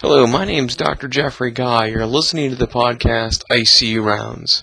Hello, 0.00 0.28
my 0.28 0.44
name's 0.44 0.76
Dr. 0.76 1.08
Jeffrey 1.08 1.50
Guy. 1.50 1.86
You're 1.86 2.06
listening 2.06 2.50
to 2.50 2.56
the 2.56 2.68
podcast 2.68 3.42
ICU 3.50 4.00
Rounds. 4.04 4.62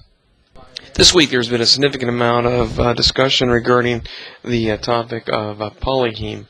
This 0.94 1.14
week 1.14 1.30
there's 1.30 1.50
been 1.50 1.60
a 1.60 1.66
significant 1.66 2.08
amount 2.08 2.48
of 2.48 2.80
uh, 2.80 2.94
discussion 2.94 3.50
regarding 3.50 4.04
the 4.46 4.72
uh, 4.72 4.78
topic 4.78 5.28
of 5.28 5.62
uh, 5.62 5.72
polyheme. 5.72 6.48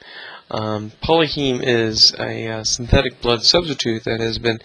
Um, 0.51 0.91
polyheme 1.03 1.61
is 1.63 2.13
a 2.19 2.47
uh, 2.47 2.63
synthetic 2.63 3.21
blood 3.21 3.41
substitute 3.41 4.03
that 4.03 4.19
has 4.19 4.37
been 4.37 4.59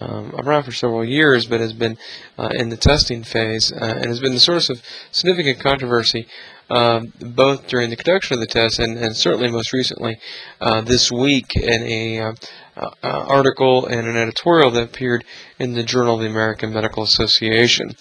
um, 0.00 0.34
around 0.38 0.62
for 0.62 0.72
several 0.72 1.04
years, 1.04 1.44
but 1.44 1.60
has 1.60 1.74
been 1.74 1.98
uh, 2.38 2.48
in 2.54 2.70
the 2.70 2.78
testing 2.78 3.22
phase 3.22 3.70
uh, 3.72 3.76
and 3.84 4.06
has 4.06 4.20
been 4.20 4.32
the 4.32 4.40
source 4.40 4.70
of 4.70 4.80
significant 5.12 5.60
controversy 5.60 6.26
um, 6.70 7.12
both 7.20 7.66
during 7.66 7.90
the 7.90 7.96
conduction 7.96 8.34
of 8.34 8.40
the 8.40 8.46
test 8.46 8.78
and, 8.78 8.96
and 8.96 9.14
certainly 9.14 9.50
most 9.50 9.72
recently 9.74 10.18
uh, 10.60 10.80
this 10.80 11.12
week 11.12 11.56
in 11.56 11.82
a 11.82 12.34
uh, 12.76 12.90
uh, 13.02 13.24
article 13.28 13.86
and 13.86 14.06
an 14.06 14.16
editorial 14.16 14.70
that 14.70 14.84
appeared 14.84 15.24
in 15.58 15.74
the 15.74 15.82
Journal 15.82 16.14
of 16.14 16.20
the 16.20 16.26
American 16.26 16.72
Medical 16.72 17.02
Association. 17.02 17.96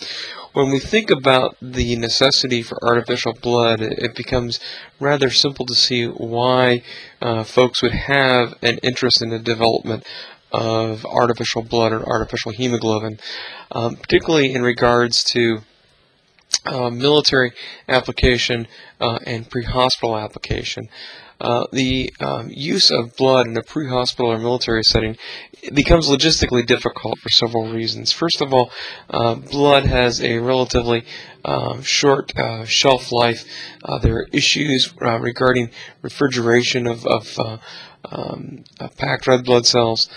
When 0.54 0.72
we 0.72 0.80
think 0.80 1.12
about 1.12 1.56
the 1.62 1.96
necessity 1.96 2.64
for 2.64 2.84
artificial 2.84 3.34
blood, 3.34 3.82
it 3.82 4.16
becomes 4.16 4.60
rather 5.00 5.30
simple 5.30 5.66
to 5.66 5.76
see 5.76 6.06
why 6.06 6.84
uh, 7.22 7.44
folks 7.44 7.82
would 7.82 7.94
have 7.94 8.56
an 8.62 8.80
interest 8.80 9.22
in 9.22 9.30
the 9.30 9.40
development 9.40 10.06
of 10.52 11.06
artificial 11.06 11.62
blood 11.62 11.92
or 11.92 12.08
artificial 12.08 12.52
hemoglobin, 12.52 13.20
um, 13.72 13.96
particularly 13.96 14.54
in 14.54 14.64
regards 14.64 15.24
to 15.24 15.60
uh, 16.66 16.90
military 16.90 17.52
application 17.88 18.68
uh, 19.00 19.20
and 19.26 19.50
pre-hospital 19.50 20.18
application. 20.18 20.90
Uh, 21.40 21.66
the 21.72 22.14
um, 22.20 22.50
use 22.50 22.92
of 22.92 23.16
blood 23.16 23.48
in 23.48 23.56
a 23.58 23.64
pre-hospital 23.64 24.32
or 24.32 24.38
military 24.38 24.84
setting 24.84 25.16
becomes 25.74 26.10
logistically 26.10 26.66
difficult 26.66 27.18
for 27.20 27.30
several 27.30 27.72
reasons. 27.72 28.12
First 28.12 28.42
of 28.42 28.54
all, 28.54 28.72
uh, 29.10 29.36
blood 29.36 29.86
has 29.86 30.22
a 30.22 30.40
relatively 30.40 31.06
um, 31.46 31.82
short 31.82 32.38
uh, 32.38 32.66
shelf 32.66 33.12
life. 33.12 33.46
Uh, 33.84 34.00
there 34.00 34.16
are 34.18 34.28
issues 34.34 34.94
regarding 35.00 35.70
refrigeration 36.02 36.88
of, 36.88 37.06
of 37.06 37.40
um, 38.06 38.64
packed 38.98 39.28
red 39.28 39.46
blood 39.46 39.66
cells. 39.66 40.10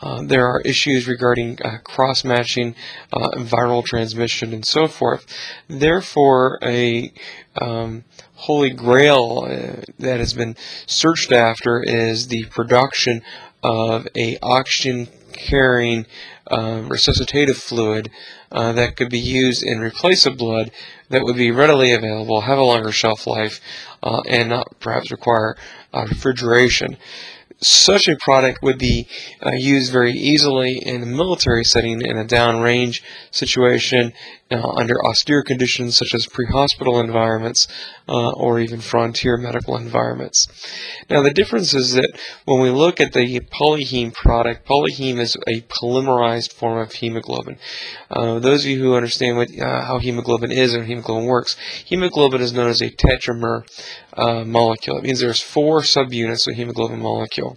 Uh, 0.00 0.22
there 0.22 0.46
are 0.46 0.60
issues 0.62 1.06
regarding 1.06 1.58
uh, 1.62 1.78
cross-matching, 1.84 2.74
uh, 3.12 3.30
viral 3.36 3.84
transmission, 3.84 4.52
and 4.52 4.64
so 4.64 4.86
forth. 4.86 5.26
Therefore, 5.68 6.58
a 6.62 7.12
um, 7.60 8.04
holy 8.34 8.70
grail 8.70 9.44
uh, 9.46 9.82
that 9.98 10.18
has 10.18 10.32
been 10.32 10.56
searched 10.86 11.30
after 11.30 11.82
is 11.82 12.28
the 12.28 12.44
production 12.46 13.22
of 13.62 14.08
a 14.16 14.38
oxygen-carrying 14.42 16.06
um, 16.50 16.88
resuscitative 16.88 17.56
fluid 17.56 18.10
uh, 18.50 18.72
that 18.72 18.96
could 18.96 19.10
be 19.10 19.20
used 19.20 19.62
in 19.62 19.80
replace 19.80 20.26
of 20.26 20.36
blood 20.36 20.70
that 21.10 21.22
would 21.22 21.36
be 21.36 21.50
readily 21.50 21.92
available, 21.92 22.42
have 22.42 22.58
a 22.58 22.62
longer 22.62 22.90
shelf 22.90 23.26
life, 23.26 23.60
and 24.02 24.48
not 24.48 24.66
perhaps 24.80 25.10
require 25.10 25.56
refrigeration 25.94 26.96
such 27.62 28.08
a 28.08 28.16
product 28.16 28.62
would 28.62 28.78
be 28.78 29.06
uh, 29.44 29.50
used 29.50 29.92
very 29.92 30.12
easily 30.12 30.78
in 30.78 31.02
a 31.02 31.06
military 31.06 31.64
setting 31.64 32.02
in 32.02 32.18
a 32.18 32.24
downrange 32.24 33.02
situation 33.30 34.12
uh, 34.52 34.68
under 34.76 35.04
austere 35.04 35.42
conditions 35.42 35.96
such 35.96 36.14
as 36.14 36.26
pre-hospital 36.26 37.00
environments 37.00 37.66
uh, 38.08 38.30
or 38.32 38.60
even 38.60 38.80
frontier 38.80 39.36
medical 39.36 39.76
environments. 39.76 40.48
Now 41.08 41.22
the 41.22 41.32
difference 41.32 41.74
is 41.74 41.94
that 41.94 42.10
when 42.44 42.60
we 42.60 42.70
look 42.70 43.00
at 43.00 43.12
the 43.12 43.40
polyheme 43.40 44.12
product, 44.12 44.66
polyheme 44.66 45.18
is 45.18 45.36
a 45.46 45.62
polymerized 45.62 46.52
form 46.52 46.78
of 46.78 46.92
hemoglobin. 46.92 47.58
Uh, 48.10 48.38
those 48.38 48.64
of 48.64 48.70
you 48.70 48.78
who 48.78 48.94
understand 48.94 49.36
what, 49.36 49.48
uh, 49.58 49.84
how 49.84 49.98
hemoglobin 49.98 50.52
is 50.52 50.74
and 50.74 50.86
hemoglobin 50.86 51.26
works, 51.26 51.56
hemoglobin 51.86 52.40
is 52.40 52.52
known 52.52 52.68
as 52.68 52.80
a 52.80 52.90
tetramer 52.90 53.62
uh, 54.14 54.44
molecule. 54.44 54.98
It 54.98 55.04
means 55.04 55.20
there's 55.20 55.40
four 55.40 55.80
subunits 55.80 56.46
of 56.46 56.56
hemoglobin 56.56 57.00
molecule. 57.00 57.56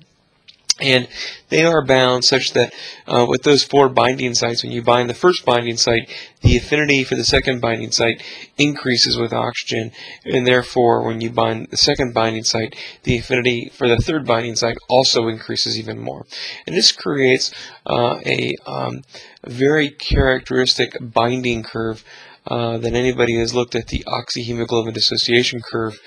And 0.81 1.07
they 1.47 1.63
are 1.63 1.85
bound 1.85 2.25
such 2.25 2.51
that 2.51 2.73
uh, 3.07 3.25
with 3.29 3.43
those 3.43 3.63
four 3.63 3.87
binding 3.87 4.33
sites, 4.33 4.61
when 4.61 4.73
you 4.73 4.81
bind 4.81 5.09
the 5.09 5.13
first 5.13 5.45
binding 5.45 5.77
site, 5.77 6.09
the 6.41 6.57
affinity 6.57 7.05
for 7.05 7.15
the 7.15 7.23
second 7.23 7.61
binding 7.61 7.91
site 7.91 8.21
increases 8.57 9.17
with 9.17 9.31
oxygen, 9.31 9.91
and 10.25 10.45
therefore, 10.45 11.03
when 11.03 11.21
you 11.21 11.29
bind 11.29 11.69
the 11.71 11.77
second 11.77 12.13
binding 12.13 12.43
site, 12.43 12.75
the 13.03 13.17
affinity 13.17 13.71
for 13.73 13.87
the 13.87 13.97
third 13.97 14.25
binding 14.25 14.55
site 14.55 14.77
also 14.89 15.29
increases 15.29 15.79
even 15.79 15.97
more. 15.97 16.25
And 16.67 16.75
this 16.75 16.91
creates 16.91 17.51
uh, 17.85 18.19
a 18.25 18.55
um, 18.65 19.03
very 19.45 19.89
characteristic 19.89 20.97
binding 20.99 21.63
curve 21.63 22.03
uh, 22.47 22.77
that 22.77 22.93
anybody 22.93 23.33
who 23.33 23.39
has 23.39 23.55
looked 23.55 23.75
at 23.75 23.87
the 23.87 24.03
oxyhemoglobin 24.05 24.93
dissociation 24.93 25.61
curve 25.61 25.99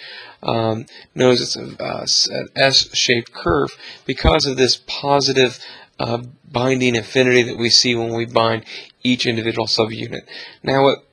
um, 0.42 0.86
knows 1.14 1.40
it's 1.40 1.56
a, 1.56 1.82
uh, 1.82 2.06
an 2.30 2.48
S-shaped 2.54 3.32
curve 3.32 3.76
because 4.06 4.46
of 4.46 4.56
this 4.56 4.76
positive 4.86 5.58
uh, 5.98 6.22
binding 6.50 6.96
affinity 6.96 7.42
that 7.42 7.58
we 7.58 7.68
see 7.68 7.94
when 7.94 8.14
we 8.14 8.24
bind 8.24 8.64
each 9.02 9.26
individual 9.26 9.66
subunit. 9.66 10.22
Now, 10.62 10.84
what 10.84 11.04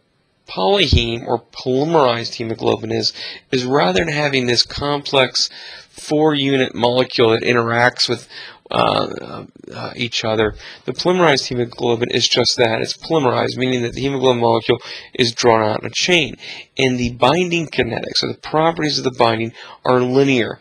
polyheme 0.47 1.25
or 1.25 1.41
polymerized 1.41 2.35
hemoglobin 2.35 2.91
is, 2.91 3.13
is 3.51 3.65
rather 3.65 4.05
than 4.05 4.13
having 4.13 4.45
this 4.45 4.63
complex 4.63 5.49
four 5.89 6.35
unit 6.35 6.75
molecule 6.75 7.31
that 7.31 7.41
interacts 7.41 8.07
with 8.07 8.27
uh, 8.71 9.45
uh, 9.73 9.93
each 9.95 10.23
other. 10.23 10.55
The 10.85 10.93
polymerized 10.93 11.47
hemoglobin 11.47 12.09
is 12.11 12.27
just 12.27 12.57
that. 12.57 12.81
It's 12.81 12.97
polymerized, 12.97 13.57
meaning 13.57 13.83
that 13.83 13.93
the 13.93 14.01
hemoglobin 14.01 14.41
molecule 14.41 14.79
is 15.13 15.33
drawn 15.33 15.61
out 15.61 15.81
in 15.81 15.87
a 15.87 15.91
chain. 15.91 16.35
And 16.77 16.99
the 16.99 17.13
binding 17.13 17.67
kinetics, 17.67 18.21
or 18.21 18.27
the 18.27 18.39
properties 18.41 18.97
of 18.97 19.05
the 19.05 19.15
binding, 19.17 19.53
are 19.85 20.01
linear, 20.01 20.59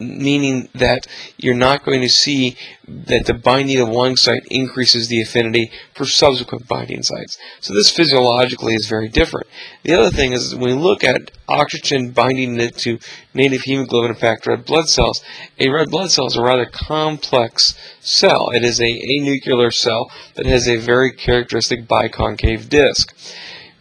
meaning 0.00 0.68
that 0.74 1.06
you're 1.36 1.54
not 1.54 1.84
going 1.84 2.00
to 2.00 2.08
see 2.08 2.56
that 2.88 3.26
the 3.26 3.34
binding 3.34 3.80
of 3.80 3.88
one 3.88 4.16
site 4.16 4.44
increases 4.50 5.06
the 5.06 5.20
affinity 5.20 5.70
for 5.94 6.06
subsequent 6.06 6.66
binding 6.66 7.04
sites. 7.04 7.38
So 7.60 7.72
this 7.72 7.88
physiologically 7.88 8.74
is 8.74 8.88
very 8.88 9.08
different. 9.08 9.46
The 9.84 9.94
other 9.94 10.10
thing 10.10 10.32
is 10.32 10.56
when 10.56 10.76
we 10.76 10.82
look 10.82 11.04
at 11.04 11.30
oxygen 11.48 12.10
binding 12.10 12.58
to 12.58 12.98
native 13.32 13.62
hemoglobin 13.62 14.10
and 14.10 14.18
fact, 14.18 14.48
red 14.48 14.64
blood 14.64 14.88
cells, 14.88 15.22
a 15.60 15.68
red 15.70 15.88
blood 15.88 16.10
cell 16.10 16.26
is 16.26 16.36
a 16.36 16.42
rather 16.42 16.66
complex 16.66 17.78
cell. 18.00 18.50
It 18.50 18.64
is 18.64 18.80
a 18.80 18.90
anuclear 18.90 19.72
cell 19.72 20.10
that 20.34 20.46
has 20.46 20.68
a 20.68 20.78
very 20.78 21.12
characteristic 21.12 21.86
biconcave 21.86 22.68
disc. 22.68 23.14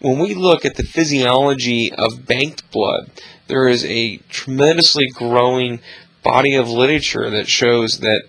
When 0.03 0.19
we 0.19 0.33
look 0.33 0.65
at 0.65 0.75
the 0.75 0.83
physiology 0.83 1.89
of 1.93 2.25
banked 2.25 2.69
blood, 2.71 3.09
there 3.47 3.69
is 3.69 3.85
a 3.85 4.17
tremendously 4.27 5.07
growing 5.07 5.79
body 6.21 6.55
of 6.55 6.67
literature 6.69 7.29
that 7.29 7.47
shows 7.47 7.99
that 7.99 8.23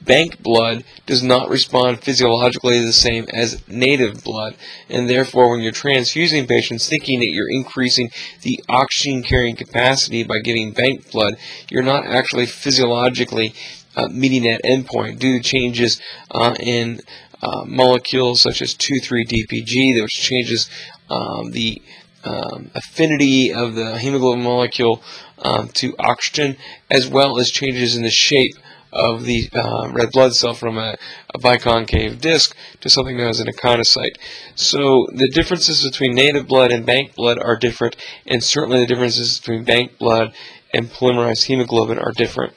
bank 0.00 0.42
blood 0.42 0.84
does 1.04 1.22
not 1.22 1.50
respond 1.50 2.00
physiologically 2.00 2.82
the 2.82 2.94
same 2.94 3.26
as 3.30 3.62
native 3.68 4.24
blood. 4.24 4.56
And 4.88 5.06
therefore, 5.06 5.50
when 5.50 5.60
you're 5.60 5.70
transfusing 5.70 6.46
patients 6.46 6.88
thinking 6.88 7.20
that 7.20 7.28
you're 7.28 7.50
increasing 7.50 8.08
the 8.40 8.64
oxygen 8.70 9.22
carrying 9.22 9.54
capacity 9.54 10.22
by 10.22 10.38
giving 10.38 10.72
bank 10.72 11.10
blood, 11.10 11.36
you're 11.70 11.82
not 11.82 12.06
actually 12.06 12.46
physiologically 12.46 13.52
uh, 13.96 14.08
meeting 14.08 14.44
that 14.44 14.62
endpoint 14.62 15.18
due 15.18 15.36
to 15.36 15.42
changes 15.42 16.00
uh, 16.30 16.54
in 16.58 17.00
uh, 17.42 17.64
molecules 17.66 18.42
such 18.42 18.62
as 18.62 18.74
2,3-DPG, 18.74 20.00
which 20.02 20.14
changes 20.14 20.68
um, 21.10 21.50
the 21.52 21.80
um, 22.24 22.70
affinity 22.74 23.52
of 23.52 23.74
the 23.74 23.98
hemoglobin 23.98 24.42
molecule 24.42 25.02
um, 25.38 25.68
to 25.68 25.94
oxygen, 25.98 26.56
as 26.90 27.06
well 27.06 27.38
as 27.38 27.50
changes 27.50 27.96
in 27.96 28.02
the 28.02 28.10
shape 28.10 28.54
of 28.92 29.24
the 29.24 29.48
uh, 29.52 29.88
red 29.92 30.10
blood 30.10 30.34
cell 30.34 30.54
from 30.54 30.78
a, 30.78 30.96
a, 31.34 31.38
biconcave 31.38 32.20
disc 32.20 32.56
to 32.80 32.88
something 32.88 33.16
known 33.16 33.28
as 33.28 33.40
an 33.40 33.46
echinocyte. 33.46 34.16
So 34.54 35.06
the 35.12 35.28
differences 35.28 35.84
between 35.84 36.14
native 36.14 36.48
blood 36.48 36.72
and 36.72 36.86
bank 36.86 37.14
blood 37.14 37.38
are 37.38 37.56
different, 37.56 37.96
and 38.26 38.42
certainly 38.42 38.80
the 38.80 38.86
differences 38.86 39.38
between 39.38 39.64
bank 39.64 39.98
blood 39.98 40.32
and 40.72 40.90
polymerized 40.90 41.44
hemoglobin 41.44 41.98
are 41.98 42.12
different. 42.12 42.54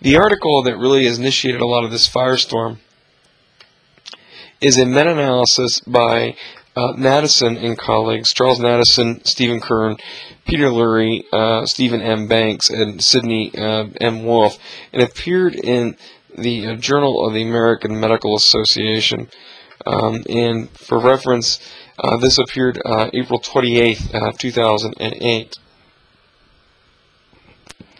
The 0.00 0.16
article 0.16 0.62
that 0.62 0.76
really 0.76 1.06
has 1.06 1.18
initiated 1.18 1.60
a 1.60 1.66
lot 1.66 1.84
of 1.84 1.90
this 1.90 2.08
firestorm 2.08 2.78
is 4.60 4.78
a 4.78 4.86
meta-analysis 4.86 5.80
by 5.80 6.36
uh, 6.76 6.92
Natanson 6.94 7.62
and 7.62 7.78
colleagues, 7.78 8.32
Charles 8.32 8.58
Natanson, 8.58 9.26
Stephen 9.26 9.60
Kern, 9.60 9.96
Peter 10.46 10.68
Lurie, 10.68 11.24
uh, 11.32 11.66
Stephen 11.66 12.00
M. 12.00 12.26
Banks, 12.26 12.68
and 12.70 13.02
Sidney 13.02 13.52
uh, 13.56 13.86
M. 14.00 14.24
Wolfe, 14.24 14.58
and 14.92 15.02
appeared 15.02 15.54
in 15.54 15.96
the 16.36 16.66
uh, 16.66 16.74
Journal 16.76 17.26
of 17.26 17.34
the 17.34 17.42
American 17.42 17.98
Medical 18.00 18.36
Association. 18.36 19.28
Um, 19.86 20.24
and 20.28 20.70
for 20.70 20.98
reference, 20.98 21.60
uh, 21.98 22.16
this 22.16 22.38
appeared 22.38 22.80
uh, 22.84 23.10
April 23.12 23.38
28, 23.38 23.98
2008. 24.38 25.56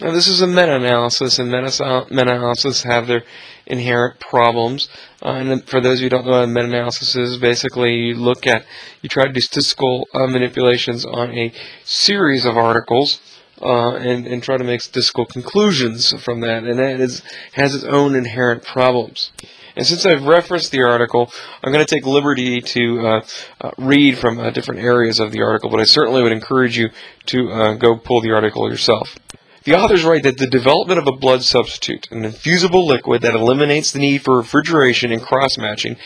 Now, 0.01 0.11
this 0.11 0.27
is 0.27 0.43
a 0.43 0.49
meta-analysis, 0.49 1.39
and 1.39 1.53
meta-analysis 1.53 2.83
have 2.83 3.07
their 3.07 3.23
inherent 3.65 4.19
problems. 4.19 4.89
Uh, 5.23 5.29
and 5.29 5.65
for 5.69 5.81
those 5.81 5.99
of 5.99 6.03
you 6.03 6.07
who 6.07 6.11
don't 6.11 6.27
know 6.27 6.33
what 6.33 6.45
a 6.45 6.47
meta-analysis 6.49 7.15
is, 7.15 7.39
basically 7.39 7.93
you 7.93 8.15
look 8.17 8.45
at, 8.45 8.67
you 9.03 9.09
try 9.09 9.25
to 9.25 9.33
do 9.33 9.41
statistical 9.41 10.09
uh, 10.13 10.27
manipulations 10.27 11.07
on 11.07 11.31
a 11.39 11.53
series 11.85 12.45
of 12.45 12.57
articles 12.57 13.21
uh, 13.63 13.95
and, 13.95 14.27
and 14.27 14.43
try 14.43 14.57
to 14.57 14.65
make 14.65 14.81
statistical 14.81 15.27
conclusions 15.27 16.13
from 16.23 16.41
that, 16.41 16.65
and 16.65 16.79
that 16.81 17.01
is, 17.01 17.23
has 17.53 17.77
its 17.77 17.85
own 17.85 18.17
inherent 18.17 18.65
problems. 18.65 19.31
And 19.77 19.87
since 19.87 20.05
I've 20.05 20.25
referenced 20.25 20.73
the 20.73 20.83
article, 20.83 21.33
I'm 21.63 21.73
going 21.73 21.85
to 21.85 21.95
take 21.95 22.05
liberty 22.05 22.61
to 22.61 23.07
uh, 23.07 23.27
uh, 23.61 23.71
read 23.79 24.19
from 24.19 24.41
uh, 24.41 24.51
different 24.51 24.81
areas 24.81 25.21
of 25.21 25.31
the 25.31 25.43
article, 25.43 25.71
but 25.71 25.79
I 25.79 25.85
certainly 25.85 26.23
would 26.23 26.33
encourage 26.33 26.77
you 26.77 26.91
to 27.27 27.51
uh, 27.53 27.75
go 27.75 27.97
pull 27.97 28.21
the 28.21 28.33
article 28.33 28.69
yourself. 28.69 29.17
The 29.65 29.75
authors 29.75 30.05
write 30.05 30.25
that 30.25 30.37
the 30.37 30.47
development 30.47 30.99
of 30.99 31.07
a 31.07 31.17
blood 31.17 31.43
substitute, 31.43 32.07
an 32.11 32.27
infusible 32.27 32.87
liquid 32.87 33.23
that 33.23 33.35
eliminates 33.35 33.93
the 33.93 33.99
need 33.99 34.23
for 34.23 34.37
refrigeration 34.37 35.11
and 35.11 35.23
cross-matching, 35.23 35.97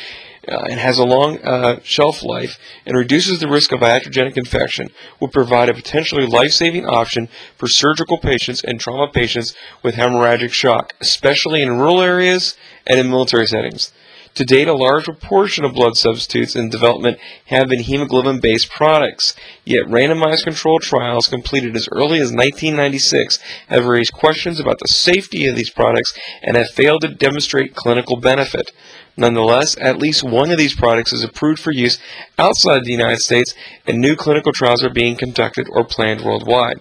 uh, 0.46 0.66
and 0.70 0.78
has 0.78 0.98
a 0.98 1.04
long 1.04 1.38
uh, 1.38 1.80
shelf 1.82 2.22
life 2.22 2.56
and 2.86 2.96
reduces 2.96 3.40
the 3.40 3.48
risk 3.48 3.72
of 3.72 3.80
iatrogenic 3.80 4.36
infection, 4.36 4.88
will 5.20 5.28
provide 5.28 5.68
a 5.68 5.74
potentially 5.74 6.24
life-saving 6.24 6.86
option 6.86 7.28
for 7.56 7.66
surgical 7.66 8.18
patients 8.18 8.62
and 8.62 8.78
trauma 8.78 9.10
patients 9.12 9.54
with 9.82 9.96
hemorrhagic 9.96 10.52
shock, 10.52 10.94
especially 11.00 11.60
in 11.60 11.76
rural 11.76 12.00
areas 12.00 12.56
and 12.86 13.00
in 13.00 13.10
military 13.10 13.46
settings. 13.46 13.92
To 14.38 14.44
date, 14.44 14.68
a 14.68 14.72
large 14.72 15.06
proportion 15.06 15.64
of 15.64 15.74
blood 15.74 15.96
substitutes 15.96 16.54
in 16.54 16.68
development 16.68 17.18
have 17.46 17.68
been 17.68 17.80
hemoglobin-based 17.80 18.70
products, 18.70 19.34
yet 19.64 19.86
randomized 19.86 20.44
controlled 20.44 20.82
trials 20.82 21.26
completed 21.26 21.74
as 21.74 21.88
early 21.90 22.20
as 22.20 22.30
1996 22.30 23.40
have 23.66 23.86
raised 23.86 24.12
questions 24.12 24.60
about 24.60 24.78
the 24.78 24.86
safety 24.86 25.48
of 25.48 25.56
these 25.56 25.70
products 25.70 26.16
and 26.40 26.56
have 26.56 26.70
failed 26.70 27.00
to 27.00 27.08
demonstrate 27.08 27.74
clinical 27.74 28.16
benefit. 28.16 28.70
Nonetheless, 29.16 29.76
at 29.80 29.98
least 29.98 30.22
one 30.22 30.52
of 30.52 30.58
these 30.58 30.76
products 30.76 31.12
is 31.12 31.24
approved 31.24 31.58
for 31.58 31.72
use 31.72 31.98
outside 32.38 32.84
the 32.84 32.92
United 32.92 33.18
States, 33.18 33.56
and 33.88 34.00
new 34.00 34.14
clinical 34.14 34.52
trials 34.52 34.84
are 34.84 34.88
being 34.88 35.16
conducted 35.16 35.66
or 35.72 35.82
planned 35.82 36.20
worldwide. 36.20 36.78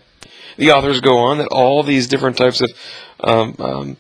The 0.58 0.70
authors 0.70 1.02
go 1.02 1.18
on 1.18 1.40
that 1.40 1.48
all 1.48 1.82
these 1.82 2.06
different 2.06 2.38
types 2.38 2.62
of 2.62 2.70
um, 3.20 3.56
um, 3.58 3.98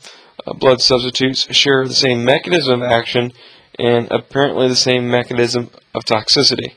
blood 0.53 0.81
substitutes 0.81 1.53
share 1.55 1.87
the 1.87 1.93
same 1.93 2.23
mechanism 2.23 2.81
of 2.81 2.91
action 2.91 3.33
and 3.79 4.07
apparently 4.11 4.67
the 4.67 4.75
same 4.75 5.09
mechanism 5.09 5.69
of 5.93 6.03
toxicity. 6.03 6.73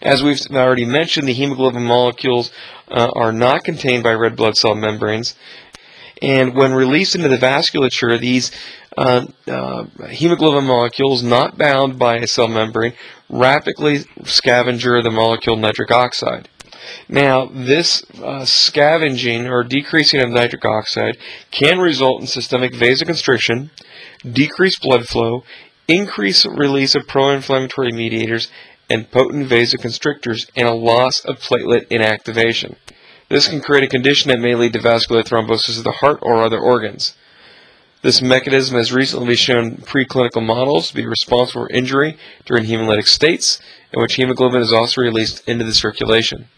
As 0.00 0.22
we've 0.22 0.40
already 0.52 0.84
mentioned, 0.84 1.26
the 1.26 1.32
hemoglobin 1.32 1.82
molecules 1.82 2.52
uh, 2.88 3.10
are 3.16 3.32
not 3.32 3.64
contained 3.64 4.04
by 4.04 4.12
red 4.12 4.36
blood 4.36 4.56
cell 4.56 4.74
membranes, 4.74 5.34
and 6.22 6.54
when 6.54 6.72
released 6.72 7.14
into 7.14 7.28
the 7.28 7.36
vasculature, 7.36 8.18
these 8.18 8.50
uh, 8.96 9.26
uh, 9.46 9.84
hemoglobin 10.08 10.64
molecules, 10.64 11.22
not 11.22 11.58
bound 11.58 11.98
by 11.98 12.16
a 12.16 12.26
cell 12.26 12.48
membrane, 12.48 12.92
rapidly 13.28 14.00
scavenger 14.24 15.02
the 15.02 15.10
molecule 15.10 15.56
nitric 15.56 15.90
oxide. 15.90 16.48
Now, 17.08 17.46
this 17.46 18.04
uh, 18.22 18.44
scavenging 18.44 19.46
or 19.46 19.64
decreasing 19.64 20.20
of 20.20 20.30
nitric 20.30 20.64
oxide 20.64 21.16
can 21.50 21.78
result 21.78 22.20
in 22.20 22.26
systemic 22.26 22.72
vasoconstriction, 22.72 23.70
decreased 24.30 24.82
blood 24.82 25.08
flow, 25.08 25.44
increased 25.86 26.44
release 26.44 26.94
of 26.94 27.06
pro-inflammatory 27.06 27.92
mediators, 27.92 28.48
and 28.90 29.10
potent 29.10 29.48
vasoconstrictors, 29.48 30.50
and 30.56 30.68
a 30.68 30.74
loss 30.74 31.24
of 31.24 31.40
platelet 31.40 31.86
inactivation. 31.88 32.76
This 33.28 33.48
can 33.48 33.60
create 33.60 33.84
a 33.84 33.88
condition 33.88 34.30
that 34.30 34.40
may 34.40 34.54
lead 34.54 34.72
to 34.72 34.80
vascular 34.80 35.22
thrombosis 35.22 35.76
of 35.76 35.84
the 35.84 35.92
heart 35.92 36.18
or 36.22 36.42
other 36.42 36.58
organs. 36.58 37.14
This 38.00 38.22
mechanism 38.22 38.76
has 38.76 38.92
recently 38.92 39.34
shown 39.34 39.64
in 39.64 39.76
preclinical 39.78 40.44
models 40.44 40.88
to 40.88 40.94
be 40.94 41.06
responsible 41.06 41.66
for 41.66 41.70
injury 41.70 42.16
during 42.46 42.64
hemolytic 42.64 43.06
states, 43.06 43.60
in 43.92 44.00
which 44.00 44.14
hemoglobin 44.14 44.62
is 44.62 44.72
also 44.72 45.02
released 45.02 45.46
into 45.48 45.64
the 45.64 45.74
circulation. 45.74 46.48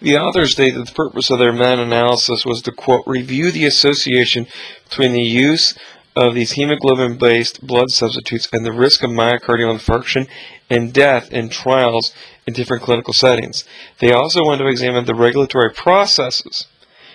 The 0.00 0.18
authors 0.18 0.52
stated 0.52 0.80
that 0.80 0.88
the 0.88 0.94
purpose 0.94 1.30
of 1.30 1.38
their 1.38 1.52
meta-analysis 1.52 2.44
was 2.44 2.62
to, 2.62 2.72
quote, 2.72 3.04
review 3.06 3.50
the 3.50 3.66
association 3.66 4.46
between 4.88 5.12
the 5.12 5.22
use 5.22 5.78
of 6.14 6.34
these 6.34 6.52
hemoglobin-based 6.52 7.66
blood 7.66 7.90
substitutes 7.90 8.48
and 8.52 8.66
the 8.66 8.72
risk 8.72 9.02
of 9.02 9.10
myocardial 9.10 9.74
infarction 9.74 10.28
and 10.68 10.92
death 10.92 11.32
in 11.32 11.48
trials 11.48 12.12
in 12.46 12.52
different 12.52 12.82
clinical 12.82 13.14
settings. 13.14 13.64
They 13.98 14.12
also 14.12 14.44
wanted 14.44 14.64
to 14.64 14.70
examine 14.70 15.04
the 15.04 15.14
regulatory 15.14 15.72
processes 15.72 16.66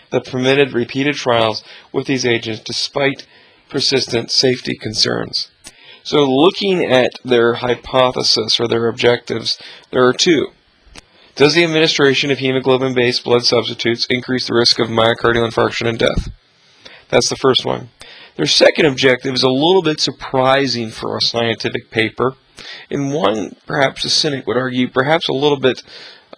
that 0.10 0.26
permitted 0.26 0.74
repeated 0.74 1.16
trials 1.16 1.64
with 1.92 2.08
these 2.08 2.26
agents 2.26 2.62
despite 2.62 3.28
persistent 3.70 4.32
safety 4.32 4.76
concerns. 4.76 5.50
So 6.04 6.26
looking 6.26 6.86
at 6.86 7.12
their 7.26 7.56
hypothesis 7.56 8.60
or 8.60 8.68
their 8.68 8.88
objectives, 8.88 9.60
there 9.92 10.06
are 10.06 10.14
two. 10.14 10.52
Does 11.38 11.54
the 11.54 11.64
administration 11.64 12.32
of 12.32 12.40
hemoglobin-based 12.40 13.24
blood 13.24 13.46
substitutes 13.46 14.08
increase 14.10 14.48
the 14.48 14.56
risk 14.56 14.80
of 14.80 14.88
myocardial 14.88 15.48
infarction 15.48 15.88
and 15.88 16.00
death? 16.00 16.30
That's 17.10 17.30
the 17.30 17.36
first 17.36 17.64
one. 17.64 17.92
Their 18.38 18.48
second 18.48 18.88
objective 18.88 19.36
is 19.36 19.44
a 19.44 19.50
little 19.50 19.84
bit 19.84 20.00
surprising 20.00 20.90
for 20.90 21.16
a 21.16 21.22
scientific 21.22 21.92
paper, 21.92 22.34
and 22.90 23.14
one, 23.14 23.56
perhaps 23.68 24.04
a 24.04 24.10
cynic 24.10 24.48
would 24.48 24.58
argue, 24.58 24.90
perhaps 24.90 25.30
a 25.30 25.34
little 25.34 25.60
bit 25.60 25.84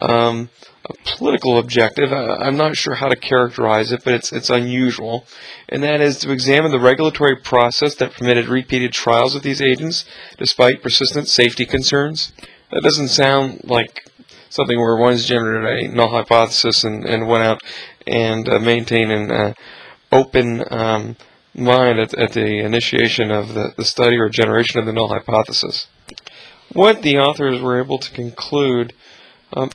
um, 0.02 0.50
a 0.86 0.94
political 1.06 1.58
objective. 1.58 2.12
I'm 2.12 2.58
not 2.58 2.76
sure 2.76 2.96
how 2.96 3.08
to 3.08 3.16
characterize 3.16 3.94
it, 3.94 4.04
but 4.04 4.14
it's 4.14 4.34
it's 4.34 4.50
unusual, 4.50 5.26
and 5.70 5.82
that 5.82 6.02
is 6.02 6.20
to 6.20 6.32
examine 6.34 6.72
the 6.72 6.80
regulatory 6.80 7.38
process 7.38 7.96
that 7.96 8.12
permitted 8.12 8.50
repeated 8.50 8.92
trials 8.92 9.34
of 9.34 9.44
these 9.44 9.62
agents 9.62 10.04
despite 10.38 10.84
persistent 10.84 11.30
safety 11.30 11.66
concerns. 11.66 12.34
That 12.72 12.84
doesn't 12.84 13.08
sound 13.08 13.62
like 13.64 14.10
something 14.50 14.80
where 14.80 14.98
one's 14.98 15.26
generated 15.26 15.92
a 15.92 15.96
null 15.96 16.10
hypothesis 16.10 16.84
and, 16.84 17.06
and 17.06 17.28
went 17.28 17.44
out 17.44 17.62
and 18.08 18.50
uh, 18.50 18.60
maintained 18.60 19.12
an 19.12 19.32
uh, 19.32 19.54
open 20.12 20.64
um, 20.72 21.16
mind 21.54 22.00
at, 22.00 22.14
at, 22.16 22.34
the 22.34 22.60
initiation 22.60 23.32
of 23.32 23.54
the, 23.54 23.74
the 23.78 23.86
study 23.86 24.18
or 24.18 24.30
generation 24.30 24.80
of 24.80 24.86
the 24.86 24.94
null 24.94 25.10
hypothesis. 25.10 25.88
What 26.74 27.02
the 27.02 27.18
authors 27.18 27.62
were 27.62 27.80
able 27.80 27.98
to 28.00 28.12
conclude 28.12 28.94
um, 29.54 29.72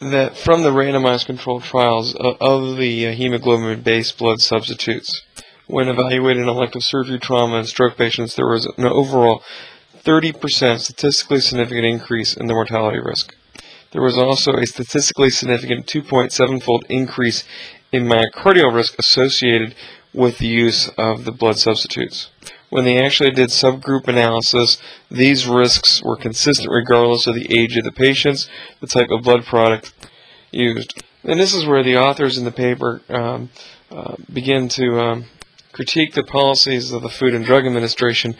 that 0.00 0.36
from 0.36 0.62
the 0.62 0.70
randomized 0.70 1.26
controlled 1.26 1.62
trials 1.62 2.14
of, 2.14 2.36
of 2.40 2.76
the 2.76 3.08
uh, 3.08 3.12
hemoglobin-based 3.12 4.18
blood 4.18 4.40
substitutes, 4.40 5.22
when 5.66 5.88
evaluating 5.88 6.44
elective 6.44 6.82
surgery 6.82 7.18
trauma 7.18 7.56
and 7.56 7.68
stroke 7.68 7.96
patients, 7.96 8.34
there 8.34 8.48
was 8.48 8.66
an 8.76 8.84
overall 8.84 9.42
30% 10.04 10.80
statistically 10.80 11.40
significant 11.40 11.86
increase 11.86 12.36
in 12.36 12.46
the 12.46 12.54
mortality 12.54 12.98
risk. 12.98 13.34
There 13.92 14.02
was 14.02 14.18
also 14.18 14.54
a 14.54 14.66
statistically 14.66 15.30
significant 15.30 15.86
2.7-fold 15.86 16.86
increase 16.88 17.44
in 17.92 18.04
myocardial 18.04 18.74
risk 18.74 18.98
associated 18.98 19.74
with 20.14 20.38
the 20.38 20.46
use 20.46 20.88
of 20.96 21.24
the 21.24 21.32
blood 21.32 21.58
substitutes. 21.58 22.30
When 22.70 22.84
they 22.84 23.02
actually 23.02 23.32
did 23.32 23.50
subgroup 23.50 24.08
analysis, 24.08 24.78
these 25.10 25.46
risks 25.46 26.02
were 26.02 26.16
consistent 26.16 26.70
regardless 26.70 27.26
of 27.26 27.34
the 27.34 27.54
age 27.54 27.76
of 27.76 27.84
the 27.84 27.92
patients, 27.92 28.48
the 28.80 28.86
type 28.86 29.10
of 29.10 29.22
blood 29.22 29.44
product 29.44 29.92
used. 30.50 31.02
And 31.22 31.38
this 31.38 31.54
is 31.54 31.66
where 31.66 31.84
the 31.84 31.98
authors 31.98 32.38
in 32.38 32.44
the 32.44 32.50
paper 32.50 33.02
um, 33.10 33.50
uh, 33.90 34.16
begin 34.32 34.68
to 34.70 35.00
um, 35.00 35.24
critique 35.72 36.14
the 36.14 36.24
policies 36.24 36.92
of 36.92 37.02
the 37.02 37.10
Food 37.10 37.34
and 37.34 37.44
Drug 37.44 37.66
Administration. 37.66 38.36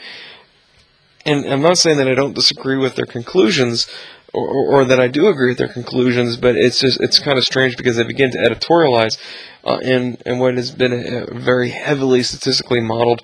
And 1.25 1.45
I'm 1.47 1.63
not 1.63 1.79
saying 1.79 1.99
that 1.99 2.09
I 2.09 2.15
don't 2.15 2.35
disagree 2.35 2.77
with 2.77 2.97
their 2.97 3.07
conclusions, 3.07 3.87
or, 4.35 4.49
or, 4.49 4.85
that 4.87 4.99
I 4.99 5.09
do 5.09 5.29
agree 5.29 5.49
with 5.49 5.59
their 5.59 5.69
conclusions, 5.69 6.37
but 6.37 6.57
it's 6.57 6.81
just 6.81 7.01
it's 7.01 7.19
kind 7.19 7.37
of 7.37 7.45
strange 7.45 7.77
because 7.77 7.97
they 7.97 8.03
begin 8.03 8.31
to 8.33 8.39
editorialize 8.39 9.19
uh, 9.65 9.79
in 9.83 10.17
in 10.25 10.39
what 10.39 10.55
has 10.55 10.71
been 10.71 10.93
a, 10.93 11.25
a 11.25 11.35
very 11.35 11.71
heavily 11.71 12.23
statistically 12.23 12.81
modeled 12.81 13.23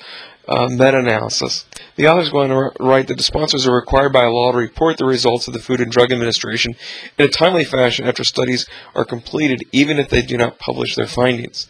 uh, 0.48 0.68
meta-analysis. 0.70 1.66
The 1.96 2.08
authors 2.08 2.30
go 2.30 2.40
on 2.40 2.48
to 2.48 2.72
write 2.80 3.08
that 3.08 3.18
the 3.18 3.22
sponsors 3.22 3.66
are 3.66 3.74
required 3.74 4.12
by 4.12 4.24
law 4.26 4.52
to 4.52 4.58
report 4.58 4.96
the 4.96 5.04
results 5.04 5.46
of 5.46 5.54
the 5.54 5.60
Food 5.60 5.80
and 5.80 5.92
Drug 5.92 6.10
Administration 6.10 6.74
in 7.18 7.26
a 7.26 7.28
timely 7.28 7.64
fashion 7.64 8.06
after 8.06 8.24
studies 8.24 8.66
are 8.94 9.04
completed, 9.04 9.62
even 9.72 9.98
if 9.98 10.08
they 10.08 10.22
do 10.22 10.36
not 10.36 10.58
publish 10.58 10.96
their 10.96 11.06
findings. 11.06 11.68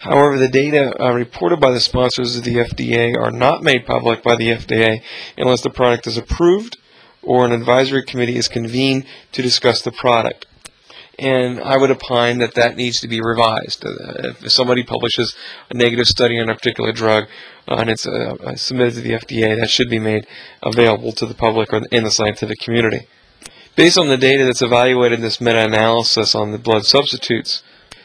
However, 0.00 0.38
the 0.38 0.48
data 0.48 0.92
uh, 1.00 1.12
reported 1.12 1.60
by 1.60 1.70
the 1.72 1.80
sponsors 1.80 2.36
of 2.36 2.44
the 2.44 2.56
FDA 2.56 3.16
are 3.16 3.30
not 3.30 3.62
made 3.62 3.86
public 3.86 4.22
by 4.22 4.34
the 4.34 4.48
FDA 4.48 5.02
unless 5.36 5.60
the 5.60 5.70
product 5.70 6.06
is 6.06 6.16
approved 6.16 6.78
or 7.22 7.44
an 7.44 7.52
advisory 7.52 8.04
committee 8.04 8.36
is 8.36 8.48
convened 8.48 9.04
to 9.32 9.42
discuss 9.42 9.82
the 9.82 9.92
product. 9.92 10.46
And 11.18 11.60
I 11.60 11.76
would 11.76 11.90
opine 11.90 12.38
that 12.38 12.54
that 12.54 12.76
needs 12.76 12.98
to 13.00 13.08
be 13.08 13.20
revised. 13.20 13.84
Uh, 13.84 14.32
if 14.40 14.50
somebody 14.50 14.82
publishes 14.82 15.36
a 15.68 15.74
negative 15.74 16.06
study 16.06 16.40
on 16.40 16.48
a 16.48 16.54
particular 16.54 16.92
drug 16.92 17.24
uh, 17.68 17.74
and 17.76 17.90
it's 17.90 18.06
uh, 18.06 18.36
uh 18.42 18.56
submitted 18.56 18.94
to 18.94 19.00
the 19.02 19.12
FDA, 19.12 19.54
that 19.60 19.68
should 19.68 19.90
be 19.90 19.98
made 19.98 20.26
available 20.62 21.12
to 21.12 21.26
the 21.26 21.34
public 21.34 21.74
or 21.74 21.82
in 21.90 22.04
the 22.04 22.10
scientific 22.10 22.58
community. 22.60 23.06
Based 23.76 23.98
on 23.98 24.08
the 24.08 24.16
data 24.16 24.44
that's 24.44 24.62
evaluated 24.62 25.18
in 25.18 25.22
this 25.22 25.40
meta-analysis 25.40 26.34
on 26.34 26.52
the 26.52 26.58
blood 26.58 26.86
substitutes, 26.86 27.62